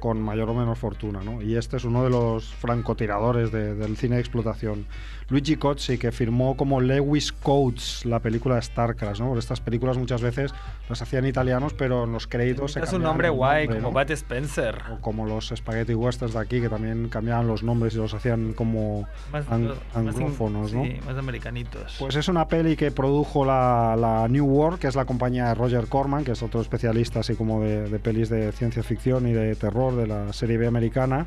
[0.00, 1.40] con mayor o menor fortuna, ¿no?
[1.40, 4.86] Y este es uno de los francotiradores de- del cine de explotación.
[5.28, 9.26] Luigi Cozzi, que firmó como Lewis Coates la película de Starcraft, ¿no?
[9.28, 10.52] Porque estas películas muchas veces
[10.88, 13.94] las hacían italianos, pero en los créditos se Es un nombre guay, nombre, como ¿no?
[13.94, 14.82] Bat Spencer.
[14.92, 18.52] O como los spaghetti westerns de aquí, que también cambiaban los nombres y los hacían
[18.52, 20.84] como Más, ang- más anglófonos, ¿no?
[20.84, 21.96] Sí, más americanitos.
[21.98, 25.54] Pues es una peli que produjo la, la New World, que es la compañía de
[25.54, 29.32] Roger Corman, que es otro especialista así como de, de pelis de ciencia ficción y
[29.32, 31.26] de terror de la serie B americana.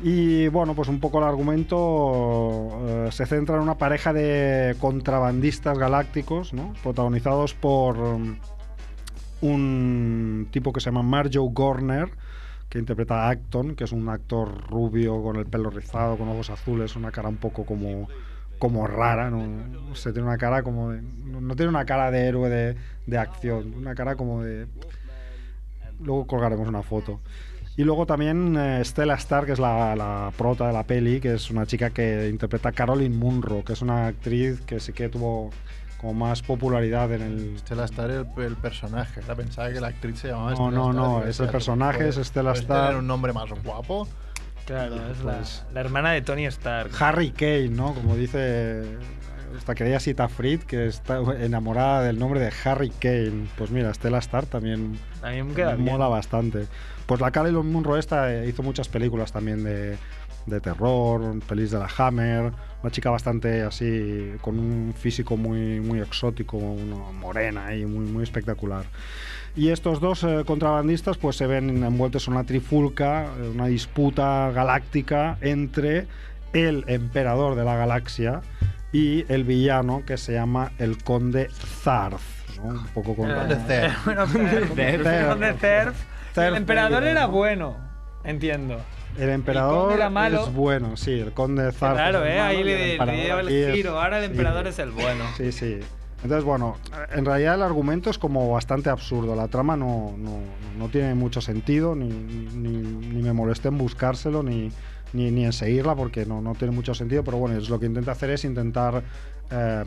[0.00, 5.78] Y bueno, pues un poco el argumento eh, se centra en una pareja de contrabandistas
[5.78, 6.72] galácticos, ¿no?
[6.82, 8.36] protagonizados por um,
[9.42, 12.10] un tipo que se llama Marjoe Gorner,
[12.68, 16.50] que interpreta a Acton, que es un actor rubio con el pelo rizado, con ojos
[16.50, 18.08] azules, una cara un poco como,
[18.58, 19.94] como rara, ¿no?
[19.94, 22.76] Sé, tiene una cara como de- no tiene una cara de héroe de,
[23.06, 24.66] de acción, una cara como de...
[26.00, 27.20] Luego colgaremos una foto.
[27.76, 31.34] Y luego también eh, Stella Starr, que es la, la prota de la peli, que
[31.34, 35.08] es una chica que interpreta a Caroline Munro, que es una actriz que sí que
[35.08, 35.50] tuvo
[35.98, 37.58] como más popularidad en el...
[37.60, 39.22] Stella Star el, el personaje.
[39.26, 41.98] La pensaba que la actriz se llamaba No, Stella no, Star, no, es el personaje,
[41.98, 42.86] ¿puedes- es Stella puedes Star.
[42.88, 44.06] tener un nombre más guapo?
[44.66, 46.90] Claro, es la, Pues- la hermana de Tony Stark.
[47.00, 47.94] Harry Kane, ¿no?
[47.94, 48.82] Como dice
[49.56, 53.48] esta querida Sita Fried, que está enamorada del nombre de Harry Kane.
[53.56, 55.90] Pues mira, Stella Star también También queda bien.
[55.90, 56.66] mola bastante.
[57.06, 59.96] Pues la Caroline Munro esta eh, hizo muchas películas también de,
[60.46, 66.00] de terror, pelis de la Hammer, una chica bastante así, con un físico muy, muy
[66.00, 68.84] exótico, una morena y muy, muy espectacular.
[69.54, 74.50] Y estos dos eh, contrabandistas pues se ven envueltos en una trifulca, eh, una disputa
[74.54, 76.06] galáctica entre
[76.54, 78.42] el emperador de la galaxia
[78.92, 81.48] y el villano que se llama el conde
[81.82, 82.20] Zarth.
[82.58, 82.64] ¿no?
[82.68, 83.32] Un poco con...
[83.32, 84.04] Conde Cerf.
[84.04, 85.28] Bueno, pero- Cerf.
[85.28, 85.96] Conde Cerf.
[86.36, 87.30] El emperador era ¿no?
[87.32, 87.76] bueno,
[88.24, 88.78] entiendo.
[89.18, 90.44] El emperador conde era malo.
[90.46, 91.96] es bueno, sí, el conde Zarth.
[91.96, 92.36] Claro, ¿eh?
[92.38, 94.00] malo Ahí le, el le el es- giro.
[94.00, 94.30] Ahora el sí.
[94.30, 95.24] emperador es el bueno.
[95.36, 95.80] Sí, sí.
[96.22, 96.76] Entonces, bueno,
[97.12, 99.34] en realidad el argumento es como bastante absurdo.
[99.34, 100.38] La trama no, no,
[100.78, 104.70] no tiene mucho sentido, ni, ni, ni me molesté en buscárselo, ni,
[105.12, 107.24] ni, ni en seguirla, porque no, no tiene mucho sentido.
[107.24, 109.02] Pero bueno, es lo que intenta hacer es intentar
[109.50, 109.84] eh,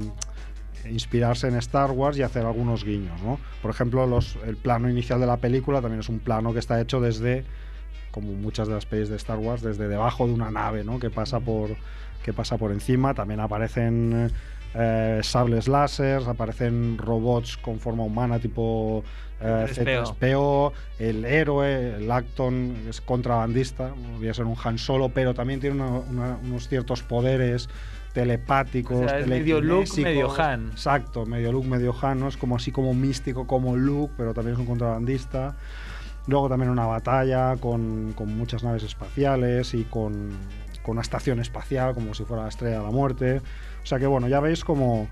[0.90, 3.40] inspirarse en Star Wars y hacer algunos guiños, ¿no?
[3.62, 6.80] Por ejemplo, los, el plano inicial de la película también es un plano que está
[6.80, 7.44] hecho desde,
[8.12, 11.00] como muchas de las pelis de Star Wars, desde debajo de una nave, ¿no?
[11.00, 11.76] Que pasa por,
[12.24, 13.14] que pasa por encima.
[13.14, 14.30] También aparecen eh,
[15.24, 19.04] sables láser, aparecen robots con forma humana tipo
[19.42, 20.16] eh, C3PO.
[20.20, 25.76] C3PO, el héroe, el Acton es contrabandista, podría ser un Han Solo, pero también tiene
[25.76, 27.68] una- una- unos ciertos poderes
[28.14, 30.70] telepáticos, O sea, medio Luke, medio Han.
[30.72, 32.28] Exacto, medio Luke, medio Han, ¿no?
[32.30, 35.56] Es como así como místico como Luke, pero también es un contrabandista.
[36.28, 40.32] Luego también una batalla con, con muchas naves espaciales y con,
[40.82, 43.42] con una estación espacial como si fuera la Estrella de la Muerte.
[43.86, 45.08] O sea que bueno, ya veis como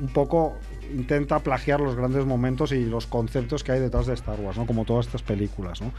[0.00, 0.56] un poco
[0.90, 4.66] intenta plagiar los grandes momentos y los conceptos que hay detrás de Star Wars, ¿no?
[4.66, 5.92] Como todas estas películas, ¿no?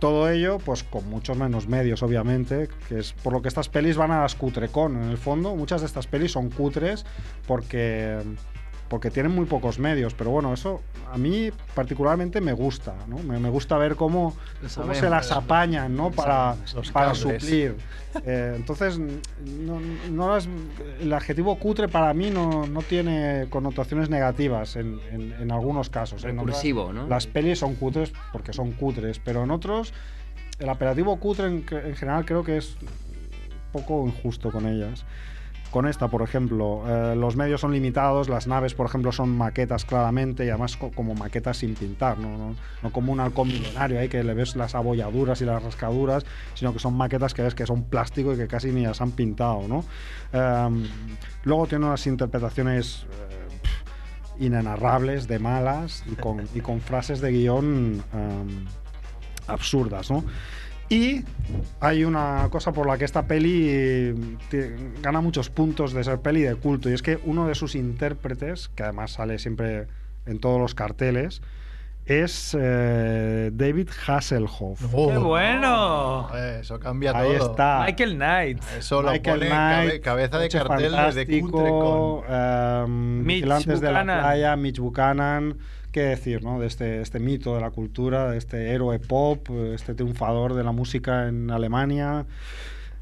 [0.00, 3.96] Todo ello, pues con muchos menos medios, obviamente, que es por lo que estas pelis
[3.96, 5.00] van a las cutrecon.
[5.00, 7.06] En el fondo, muchas de estas pelis son cutres
[7.46, 8.18] porque,
[8.94, 10.14] porque tienen muy pocos medios.
[10.14, 10.80] Pero bueno, eso
[11.12, 13.18] a mí particularmente me gusta, ¿no?
[13.18, 14.36] Me, me gusta ver cómo,
[14.82, 16.12] cómo se las apañan, ¿no?
[16.12, 16.54] Para,
[16.92, 17.06] para
[17.40, 17.76] suplir.
[18.24, 20.48] Eh, entonces, no, no las-
[21.00, 26.22] el adjetivo cutre para mí no, no tiene connotaciones negativas en, en- en algunos casos.
[26.22, 27.08] En otras- Recursivo, ¿no?
[27.08, 29.92] Las pelis son cutres porque son cutres, pero en otros
[30.60, 35.04] el apelativo cutre en, en general creo que es un poco injusto con ellas.
[35.74, 39.84] Con esta, por ejemplo, eh, los medios son limitados, las naves, por ejemplo, son maquetas
[39.84, 42.54] claramente y además co- como maquetas sin pintar, no
[42.92, 46.78] como un halcón milenario ahí que le ves las abolladuras y las rascaduras, sino que
[46.78, 49.84] son maquetas que ves que son plástico y que casi ni las han pintado, ¿no?
[50.32, 50.84] Em,
[51.42, 53.04] luego tiene unas interpretaciones
[54.38, 58.64] eh, inenarrables, de malas y con, y con frases de guion em,
[59.48, 60.22] absurdas, ¿no?
[60.94, 61.24] Y
[61.80, 64.14] hay una cosa por la que esta peli eh,
[65.02, 68.68] gana muchos puntos de ser peli de culto, y es que uno de sus intérpretes,
[68.68, 69.86] que además sale siempre
[70.26, 71.42] en todos los carteles,
[72.06, 74.78] es eh, David Hasselhoff.
[74.80, 76.28] ¡Qué bueno!
[76.60, 77.50] Eso cambia Ahí todo.
[77.50, 77.82] está.
[77.86, 78.62] Michael Knight.
[78.78, 82.34] Eso lo Michael pone Knight, cabe- cabeza de cartel desde Fantástico, Cutre con...
[82.86, 84.20] em, Mitch de la Buchanan.
[84.20, 85.56] playa, Mitch Buchanan.
[85.94, 86.58] ¿Qué decir, no?
[86.58, 90.72] De este, este mito de la cultura, de este héroe pop, este triunfador de la
[90.72, 92.26] música en Alemania.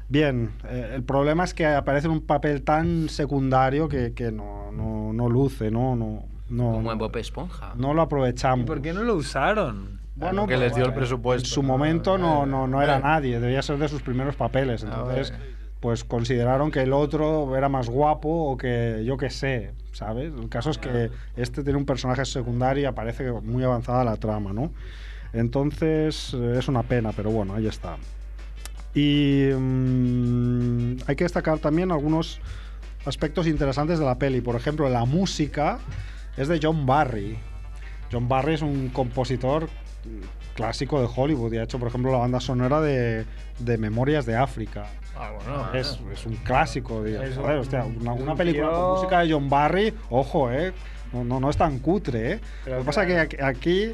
[0.09, 4.71] Bien, eh, el problema es que aparece en un papel tan secundario que, que no,
[4.71, 5.95] no, no luce, ¿no?
[5.95, 7.73] No, no, Como en Bob Esponja.
[7.75, 8.65] no lo aprovechamos.
[8.65, 9.99] ¿Y por qué no lo usaron?
[10.15, 11.47] Bueno, que les dio el presupuesto.
[11.47, 11.69] En su ¿no?
[11.69, 14.83] momento no, no, no era nadie, debía ser de sus primeros papeles.
[14.83, 15.33] Ah, Entonces.
[15.83, 20.31] Pues consideraron que el otro era más guapo o que yo qué sé, ¿sabes?
[20.33, 24.53] El caso es que este tiene un personaje secundario y aparece muy avanzada la trama,
[24.53, 24.71] ¿no?
[25.33, 27.97] Entonces eh, es una pena, pero bueno, ahí está.
[28.95, 32.39] Y mm, hay que destacar también algunos
[33.05, 34.39] aspectos interesantes de la peli.
[34.39, 35.79] Por ejemplo, la música
[36.37, 37.37] es de John Barry.
[38.09, 39.67] John Barry es un compositor
[40.53, 43.25] clásico de Hollywood y ha hecho, por ejemplo, la banda sonora de,
[43.59, 44.85] de Memorias de África.
[45.17, 45.73] Ah, bueno.
[45.73, 47.05] Es, es un clásico.
[47.05, 50.51] Es Joder, un- hostia, una, una un película tío- con música de John Barry, ojo,
[50.51, 50.73] ¿eh?
[51.11, 52.39] No, no, no es tan cutre, ¿eh?
[52.63, 53.91] Pero Lo que pasa es que aquí,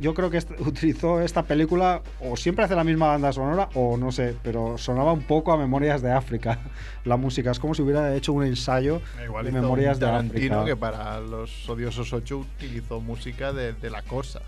[0.00, 4.12] yo creo que utilizó esta película, o siempre hace la misma banda sonora, o no
[4.12, 6.58] sé, pero sonaba un poco a Memorias de África.
[7.04, 10.64] La música es como si hubiera hecho un ensayo Igual de Memorias de África.
[10.66, 14.42] que para los odiosos ocho utilizó música de, de la cosa.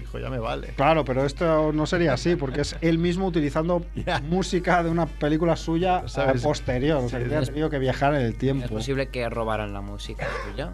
[0.00, 0.68] Dijo, ya me vale.
[0.76, 3.84] Claro, pero esto no sería así, porque es él mismo utilizando
[4.28, 6.42] música de una película suya sabes.
[6.44, 6.98] a posterior.
[7.04, 8.68] O sea, Sí, que es- tenido que viajar en el Es tiempo.
[8.68, 10.72] posible que robaran la música suya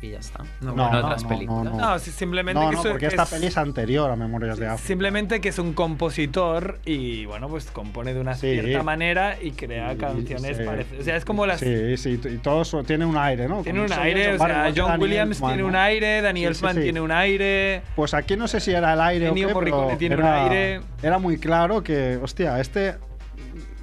[0.00, 0.44] y ya está.
[0.60, 1.64] No, en no, otras no, películas.
[1.74, 4.66] no, No, simplemente No, que no, porque es- esta peli es anterior a Memorias de
[4.68, 4.86] África.
[4.86, 8.60] Simplemente que es un compositor y bueno, pues compone de una Sí.
[8.60, 10.62] cierta manera y crea Y- canciones sí.
[10.64, 11.00] parecidas.
[11.00, 11.60] O sea, es como las.
[11.60, 13.62] Sí, sí, y todo eso tiene un aire, ¿no?
[13.62, 15.68] Tiene un aire, John o sea, John Danny Williams Elfman, tiene ¿no?
[15.68, 16.80] un aire, sí, Elfman sí.
[16.82, 17.82] tiene un aire.
[17.96, 20.80] Pues aquí no sé si era el aire o qué, pero tiene un era, aire.
[21.02, 22.94] era muy claro que, hostia, este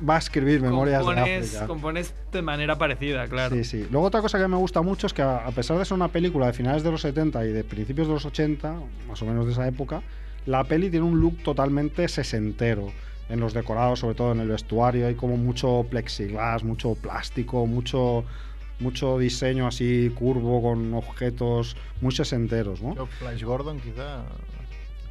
[0.07, 1.67] va a escribir Memorias de compones, África.
[1.67, 3.55] compones de manera parecida, claro.
[3.55, 3.87] Sí, sí.
[3.91, 6.47] Luego otra cosa que me gusta mucho es que a pesar de ser una película
[6.47, 9.53] de finales de los 70 y de principios de los 80, más o menos de
[9.53, 10.01] esa época,
[10.45, 12.91] la peli tiene un look totalmente sesentero.
[13.27, 18.23] en los decorados, sobre todo en el vestuario, hay como mucho plexiglas, mucho plástico, mucho
[18.79, 23.07] mucho diseño así curvo con objetos muy sesenteros, ¿no?
[23.07, 24.25] Flash Gordon quizá...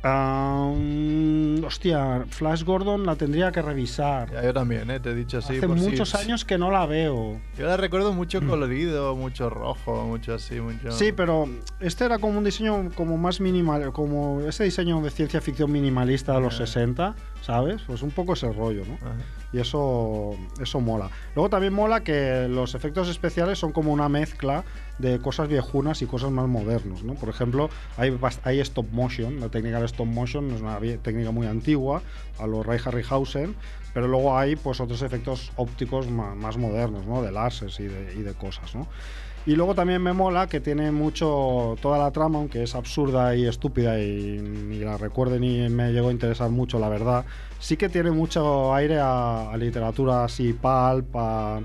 [0.04, 4.30] Mm, hostia, Flash Gordon la tendría que revisar.
[4.32, 5.00] Ya, yo también, ¿eh?
[5.00, 5.56] te he dicho así.
[5.56, 7.40] Hace por si- muchos años que no la veo.
[7.58, 10.92] Yo la recuerdo mucho colorido, mucho rojo, mucho así, mucho...
[10.92, 11.48] Sí, pero
[11.80, 16.34] este era como un diseño como más minimal, como ese diseño de ciencia ficción minimalista
[16.34, 17.82] de los 60, ¿sabes?
[17.86, 18.94] Pues un poco ese rollo, ¿no?
[18.96, 19.14] Ajá.
[19.54, 21.08] Y eso, eso mola.
[21.36, 24.64] Luego también mola que los efectos especiales son como una mezcla
[24.98, 27.14] de cosas viejunas y cosas más modernas, ¿no?
[27.14, 31.46] Por ejemplo, hay, hay stop motion, la técnica de stop motion es una técnica muy
[31.46, 32.02] antigua,
[32.40, 33.54] a los Ray Harryhausen,
[33.92, 37.22] pero luego hay pues otros efectos ópticos ma- más, modernos, ¿no?
[37.22, 38.88] De láseres y de, y de cosas, ¿no?
[39.46, 43.46] Y luego también me mola que tiene mucho toda la trama, aunque es absurda y
[43.46, 47.26] estúpida y ni la recuerde ni me llegó a interesar mucho, la verdad.
[47.58, 51.60] Sí que tiene mucho aire a, a literatura así pulp, a,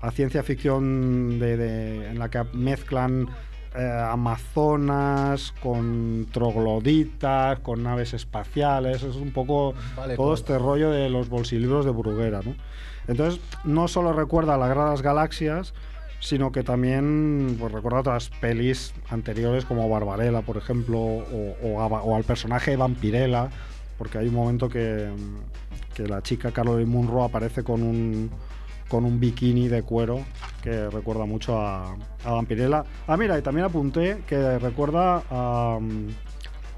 [0.00, 3.28] a ciencia ficción de, de- en la que mezclan
[3.76, 9.04] eh, amazonas con trogloditas, con naves espaciales.
[9.04, 10.40] Es un poco Vale, todo pues.
[10.40, 12.54] este rollo de los bolsilibros de Bruguera, ¿no?
[13.06, 15.74] Entonces, no solo recuerda a las Gradas Galaxias,
[16.24, 22.70] sino que también pues, recuerda otras pelis anteriores como Barbarella, por ejemplo, o, al personaje
[22.70, 23.50] de Vampirella,
[23.98, 25.10] porque hay un momento que,
[25.94, 28.30] que la chica Caroline Munro aparece con un,
[28.88, 30.24] con un bikini de cuero
[30.62, 31.94] que recuerda mucho a,
[32.24, 32.84] a Vampirella.
[33.06, 35.78] Ah, mira, y también apunté que recuerda a,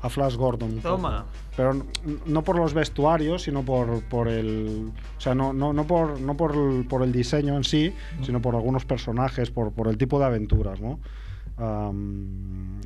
[0.07, 0.79] a Flash Gordon.
[0.81, 1.27] Toma.
[1.57, 1.85] Pero
[2.27, 4.91] no por los vestuarios, sino por, por el.
[5.17, 7.93] O sea, no, no, no, por, no por, el, por el diseño en sí,
[8.23, 10.99] sino por algunos personajes, por, por el tipo de aventuras, ¿no?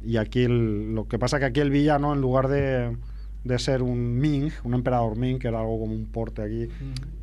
[0.05, 2.97] Y aquí el- lo que pasa que aquí el villano, en lugar de,
[3.45, 6.69] de ser un Ming, un emperador Ming, que era algo como un porte aquí,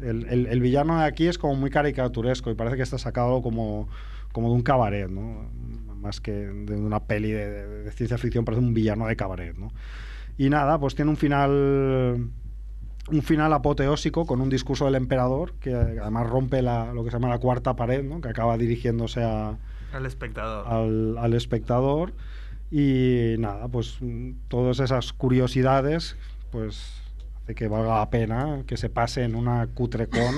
[0.02, 3.42] el, el- el villano de aquí es como muy caricaturesco y parece que está sacado
[3.42, 3.88] como,
[4.34, 5.46] como de un cabaret, ¿no?
[5.98, 9.56] Más que de una peli de, de- de ciencia ficción, parece un villano de cabaret,
[9.58, 9.72] ¿no?
[10.38, 12.30] Y nada, pues tiene un final
[13.10, 17.16] un final apoteósico con un discurso del emperador que además rompe la, lo que se
[17.16, 18.20] llama la cuarta pared, ¿no?
[18.20, 19.58] que acaba dirigiéndose a,
[19.94, 20.68] Al espectador.
[20.68, 22.12] al, al espectador
[22.70, 24.00] y nada, pues
[24.50, 26.18] todas esas curiosidades
[26.52, 26.92] pues
[27.44, 30.36] hace que valga la pena que se pase en una cutrecon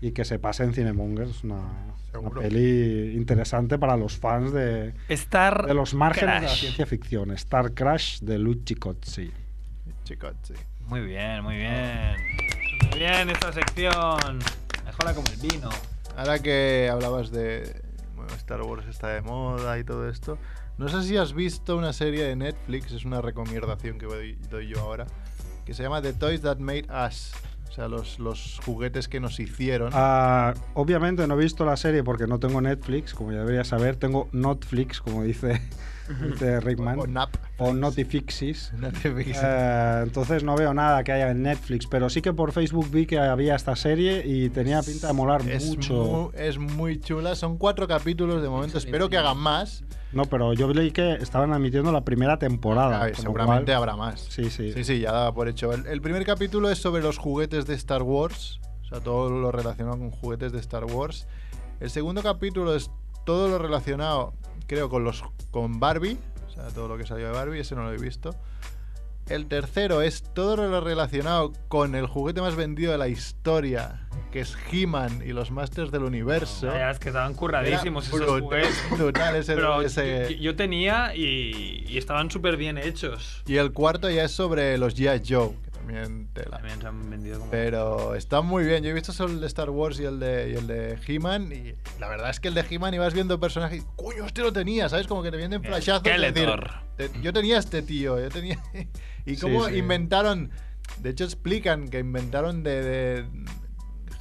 [0.00, 1.28] y que se pase en Cinemonger.
[1.28, 1.60] Es una,
[2.18, 6.60] una peli interesante para los fans de, Star de los márgenes de la Crash.
[6.60, 7.30] ciencia ficción.
[7.32, 9.32] Star Crash de Luigi Cozzi.
[10.86, 12.16] Muy bien, muy bien.
[12.90, 14.38] Muy bien esta sección.
[14.84, 15.70] Mejora como el vino.
[16.16, 17.82] Ahora que hablabas de
[18.14, 20.38] bueno, Star Wars está de moda y todo esto,
[20.78, 24.68] no sé si has visto una serie de Netflix, es una recomendación que doy, doy
[24.68, 25.06] yo ahora,
[25.64, 27.32] que se llama The Toys That Made Us.
[27.72, 29.92] O sea, los, los juguetes que nos hicieron.
[29.94, 33.96] Ah, obviamente no he visto la serie porque no tengo Netflix, como ya debería saber.
[33.96, 35.58] Tengo Notflix, como dice,
[36.30, 36.98] dice Rickman.
[37.00, 37.34] O Nap.
[37.58, 38.72] O Notifixis.
[39.14, 43.06] Eh, entonces no veo nada que haya en Netflix, pero sí que por Facebook vi
[43.06, 45.94] que había esta serie y tenía pinta de molar es, mucho.
[45.94, 47.34] mu- es muy chula.
[47.34, 48.78] Son cuatro capítulos de momento.
[48.78, 49.84] Espero que hagan más.
[50.12, 53.08] No, pero yo leí que estaban emitiendo la primera temporada.
[53.08, 54.20] Lo seguramente cual- habrá más.
[54.28, 54.72] Sí, sí.
[54.72, 55.72] Sí, sí, ya daba por hecho.
[55.72, 58.60] El, el primer capítulo es sobre los juguetes de Star Wars.
[58.82, 61.26] O sea, todo lo relacionado con juguetes de Star Wars.
[61.80, 62.90] El segundo capítulo es
[63.24, 64.34] todo lo relacionado,
[64.66, 66.18] creo, con los con Barbie.
[66.48, 68.34] O sea, todo lo que salió de Barbie, ese no lo he visto.
[69.28, 74.40] El tercero es todo lo relacionado con el juguete más vendido de la historia, que
[74.40, 76.74] es He-Man y los Masters del Universo.
[76.74, 78.82] Es que estaban curradísimos Era esos brutal, juguetes.
[78.98, 83.42] brutal ese- Pero ese- yo, tenía y, y estaban súper bien hechos.
[83.46, 85.22] Y el cuarto ya es sobre los G.I.
[85.26, 85.52] Joe,
[85.86, 86.56] también tela.
[86.58, 87.50] También se han vendido como...
[87.50, 88.82] Pero está muy bien.
[88.82, 91.52] Yo he visto solo el de Star Wars y el de, y el de He-Man.
[91.52, 93.82] Y la verdad es que el de He-Man ibas viendo personajes.
[93.82, 94.88] y, ¡Coño, este lo tenía!
[94.88, 95.06] ¿Sabes?
[95.06, 96.02] Como que te vienen flashazos.
[96.02, 96.50] de decir.
[96.96, 98.18] "Te- yo tenía este tío.
[98.20, 98.58] Yo tenía.
[99.26, 99.76] y cómo sí.
[99.76, 100.50] inventaron.
[100.98, 103.24] De hecho, explican que inventaron de, de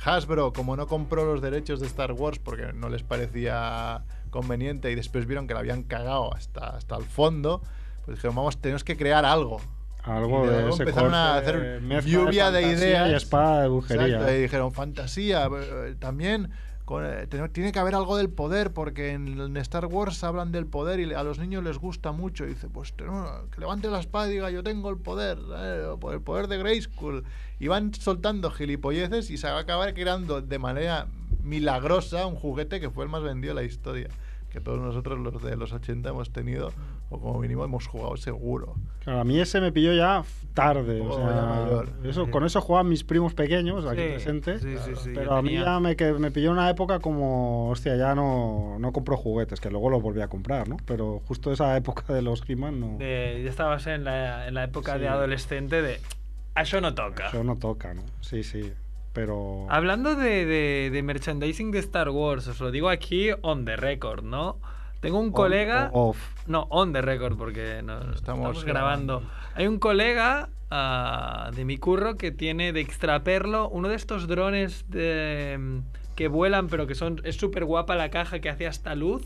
[0.03, 4.95] Hasbro, como no compró los derechos de Star Wars porque no les parecía conveniente y
[4.95, 7.61] después vieron que la habían cagado hasta, hasta el fondo,
[8.05, 9.59] pues dijeron, vamos, tenemos que crear algo.
[10.03, 13.11] Algo Y de ese empezaron a corte, hacer mezcla lluvia de, fantasía ideas.
[13.11, 14.05] Y espada de brujería.
[14.07, 16.51] Exacto, y dijeron, fantasía, eh, también
[16.85, 20.99] con, eh, tiene que haber algo del poder, porque en, Star Wars hablan del poder
[20.99, 22.45] y a los niños les gusta mucho.
[22.45, 25.37] Y dice, pues que levante la espada y diga, yo tengo el poder,
[25.99, 27.23] por el poder de Grayskull.
[27.59, 31.07] Y van soltando gilipolleces y se va a acabar creando de manera
[31.43, 34.07] milagrosa un juguete que fue el más vendido de la historia.
[34.49, 36.73] Que todos nosotros, los de los 80, hemos tenido
[37.13, 38.75] O como mínimo hemos jugado seguro.
[39.03, 41.01] Claro, a mí ese me pilló ya tarde.
[41.01, 41.89] o Oh, sea, ya mayor.
[42.05, 44.61] Eso, Con eso jugaban mis primos pequeños aquí Sí, presentes.
[44.61, 47.69] sí, sí, sí, pero a mí tenía- ya me, que- me pilló una época como,
[47.69, 50.77] hostia, ya no, no compro juguetes, que luego los volví a comprar, ¿no?
[50.85, 52.97] Pero justo esa época de los He-Man no.
[52.97, 54.99] De- ya estabas en la, en la época Sí.
[55.01, 55.99] de adolescente de.
[56.55, 57.27] "A Eso no toca.
[57.27, 58.03] Eso no toca, ¿no?
[58.21, 58.71] Sí, sí.
[59.13, 59.65] Pero.
[59.69, 64.23] Hablando de, de- de merchandising de Star Wars, os lo digo aquí on the record,
[64.23, 64.57] ¿no?
[65.01, 65.89] Tengo un On colega.
[65.93, 66.17] off.
[66.47, 69.19] No, on the record, porque no, estamos, Estamos grabando.
[69.19, 69.31] grabando.
[69.55, 74.85] Hay un colega ah, de mi curro que tiene de extraperlo uno de estos drones
[74.89, 75.79] de, mm,
[76.15, 79.23] que vuelan, pero que son es súper guapa la caja que hace hasta luz.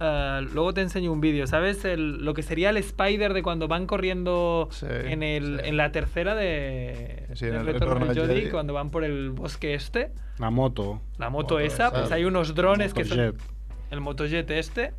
[0.00, 1.84] Ah, luego te enseño un vídeo, ¿sabes?
[1.84, 5.68] El- lo que sería el Spider de cuando van corriendo Sí, en, el, sí.
[5.68, 8.50] en la tercera de, Sí, en del el Retorno Jedi, Jedi.
[8.50, 10.10] cuando van por el bosque este.
[10.38, 11.00] La moto.
[11.18, 11.90] La moto, Moto esa, esa.
[11.92, 13.36] pues hay unos drones que son.
[13.90, 14.92] El motojet este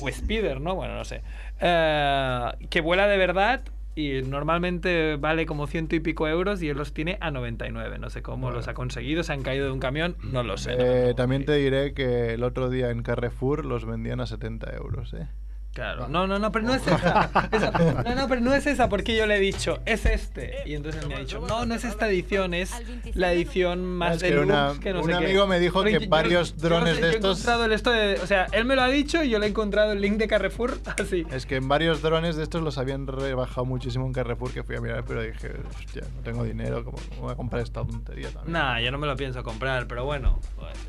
[0.00, 0.74] o Spider, ¿no?
[0.74, 1.22] Bueno, no sé.
[1.60, 3.62] Eh, que vuela de verdad
[3.94, 7.98] y normalmente vale como ciento y pico euros y él los tiene a 99.
[7.98, 8.56] No sé cómo Bueno.
[8.56, 10.76] los ha conseguido, se han caído de un camión, no lo sé.
[10.76, 14.74] no Eh, también te diré que el otro día en Carrefour los vendían a 70
[14.76, 15.26] euros, ¿eh?
[15.74, 17.30] Claro, no, no, no, pero no es esa.
[17.52, 17.70] Esa-
[18.04, 20.56] No, no, pero no es esa porque yo le he dicho, es este.
[20.66, 22.72] Y entonces él me ha dicho, no, no es esta edición, es
[23.14, 25.24] la edición más Es que deluxe, que no un sé qué.
[25.24, 27.64] amigo me dijo que yo- yo- varios yo drones sé, de yo he estos- encontrado
[27.64, 29.92] el esto de- o sea, él me lo ha dicho y yo le he encontrado
[29.92, 31.26] el link de Carrefour así.
[31.30, 34.76] Es que en varios drones de estos los habían rebajado muchísimo en Carrefour que fui
[34.76, 38.28] a mirar, pero dije, hostia, no tengo dinero, ¿cómo cómo voy a comprar esta tontería
[38.30, 38.52] también?
[38.52, 40.38] Nah, yo no me lo pienso comprar, pero bueno.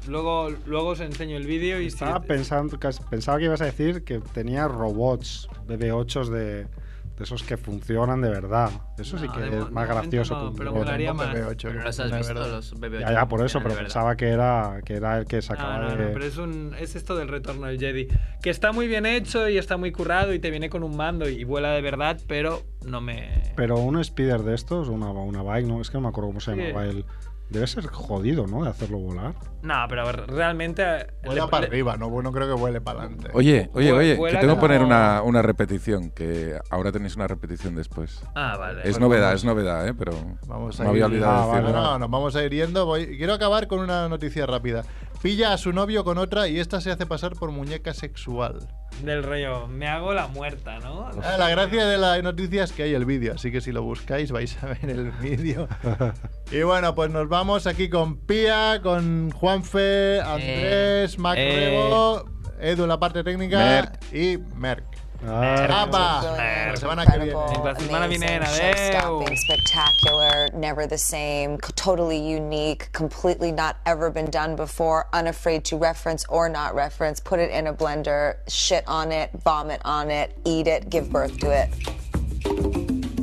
[0.08, 1.96] Luego, luego os enseño el vídeo y si.
[1.96, 2.78] Estaba pensando,
[3.10, 8.30] pensaba que ibas a decir que tenía robots BB8 de, de esos que funcionan de
[8.30, 8.70] verdad.
[8.98, 11.36] Eso sí No, que de es más gracioso no, que un pero molaría más.
[11.36, 12.52] BB8, Pero los has visto, verdad.
[12.52, 13.00] los BB8.
[13.02, 15.96] Ya, ya, por eso, pero pensaba que era, que era el que sacaba no, no,
[15.96, 16.08] de...
[16.08, 18.08] pero es, un, es esto del retorno del Jedi.
[18.42, 21.30] Que está muy bien hecho y está muy currado y te viene con un mando
[21.30, 23.44] y vuela de verdad, pero no me.
[23.56, 25.82] Pero un speeder de estos, una, una bike, ¿no?
[25.82, 26.60] Es que no me acuerdo cómo se Sí.
[26.60, 27.06] llamaba el...
[27.54, 28.64] Debe ser jodido, ¿no?
[28.64, 29.36] De hacerlo volar.
[29.62, 30.82] No, pero realmente.
[30.84, 33.30] eh, Vuela le- para le- arriba, no, no creo que vuele para adelante.
[33.34, 37.76] Oye, oye, oye, que tengo que poner una, una repetición, que ahora tenéis una repetición
[37.76, 38.24] después.
[38.34, 38.80] Ah, vale.
[38.80, 39.94] Es Pues novedad, vamos- es novedad, ¿eh?
[39.94, 40.14] Pero
[40.48, 41.70] Vamos a había ir- olvidado Ah, decirlo.
[41.70, 41.90] No, vale.
[41.92, 42.86] no, nos vamos a ir yendo.
[42.88, 44.84] Voy- Quiero acabar con una noticia rápida.
[45.22, 48.68] Pilla a su novio con otra y esta se hace pasar por muñeca sexual.
[49.04, 51.08] Del rollo, me hago la muerta, ¿no?
[51.24, 53.82] Ah, la gracia de la noticia es que hay el vídeo, así que si lo
[53.84, 55.68] buscáis vais a ver el vídeo.
[56.52, 61.72] y bueno, pues nos vamos aquí con Pía, con Juanfe, Andrés, Mac eh.
[61.72, 62.24] Rebo,
[62.62, 64.14] Edu en la parte técnica Merck.
[64.14, 64.86] y Merck.
[65.28, 65.68] Ah.
[65.68, 67.34] La semana que viene.
[67.34, 74.56] La semana viene, show-stopping, spectacular, never the same, totally unique, completely not ever been done
[74.56, 79.32] before, unafraid to reference or not reference, put it in a blender, shit on it,
[79.44, 81.70] vomit on it, eat it, give birth to it.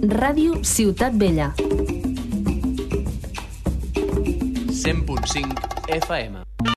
[0.03, 2.00] Ràdio Ciutat Vella.
[4.85, 5.45] 100.5
[5.89, 6.43] FM.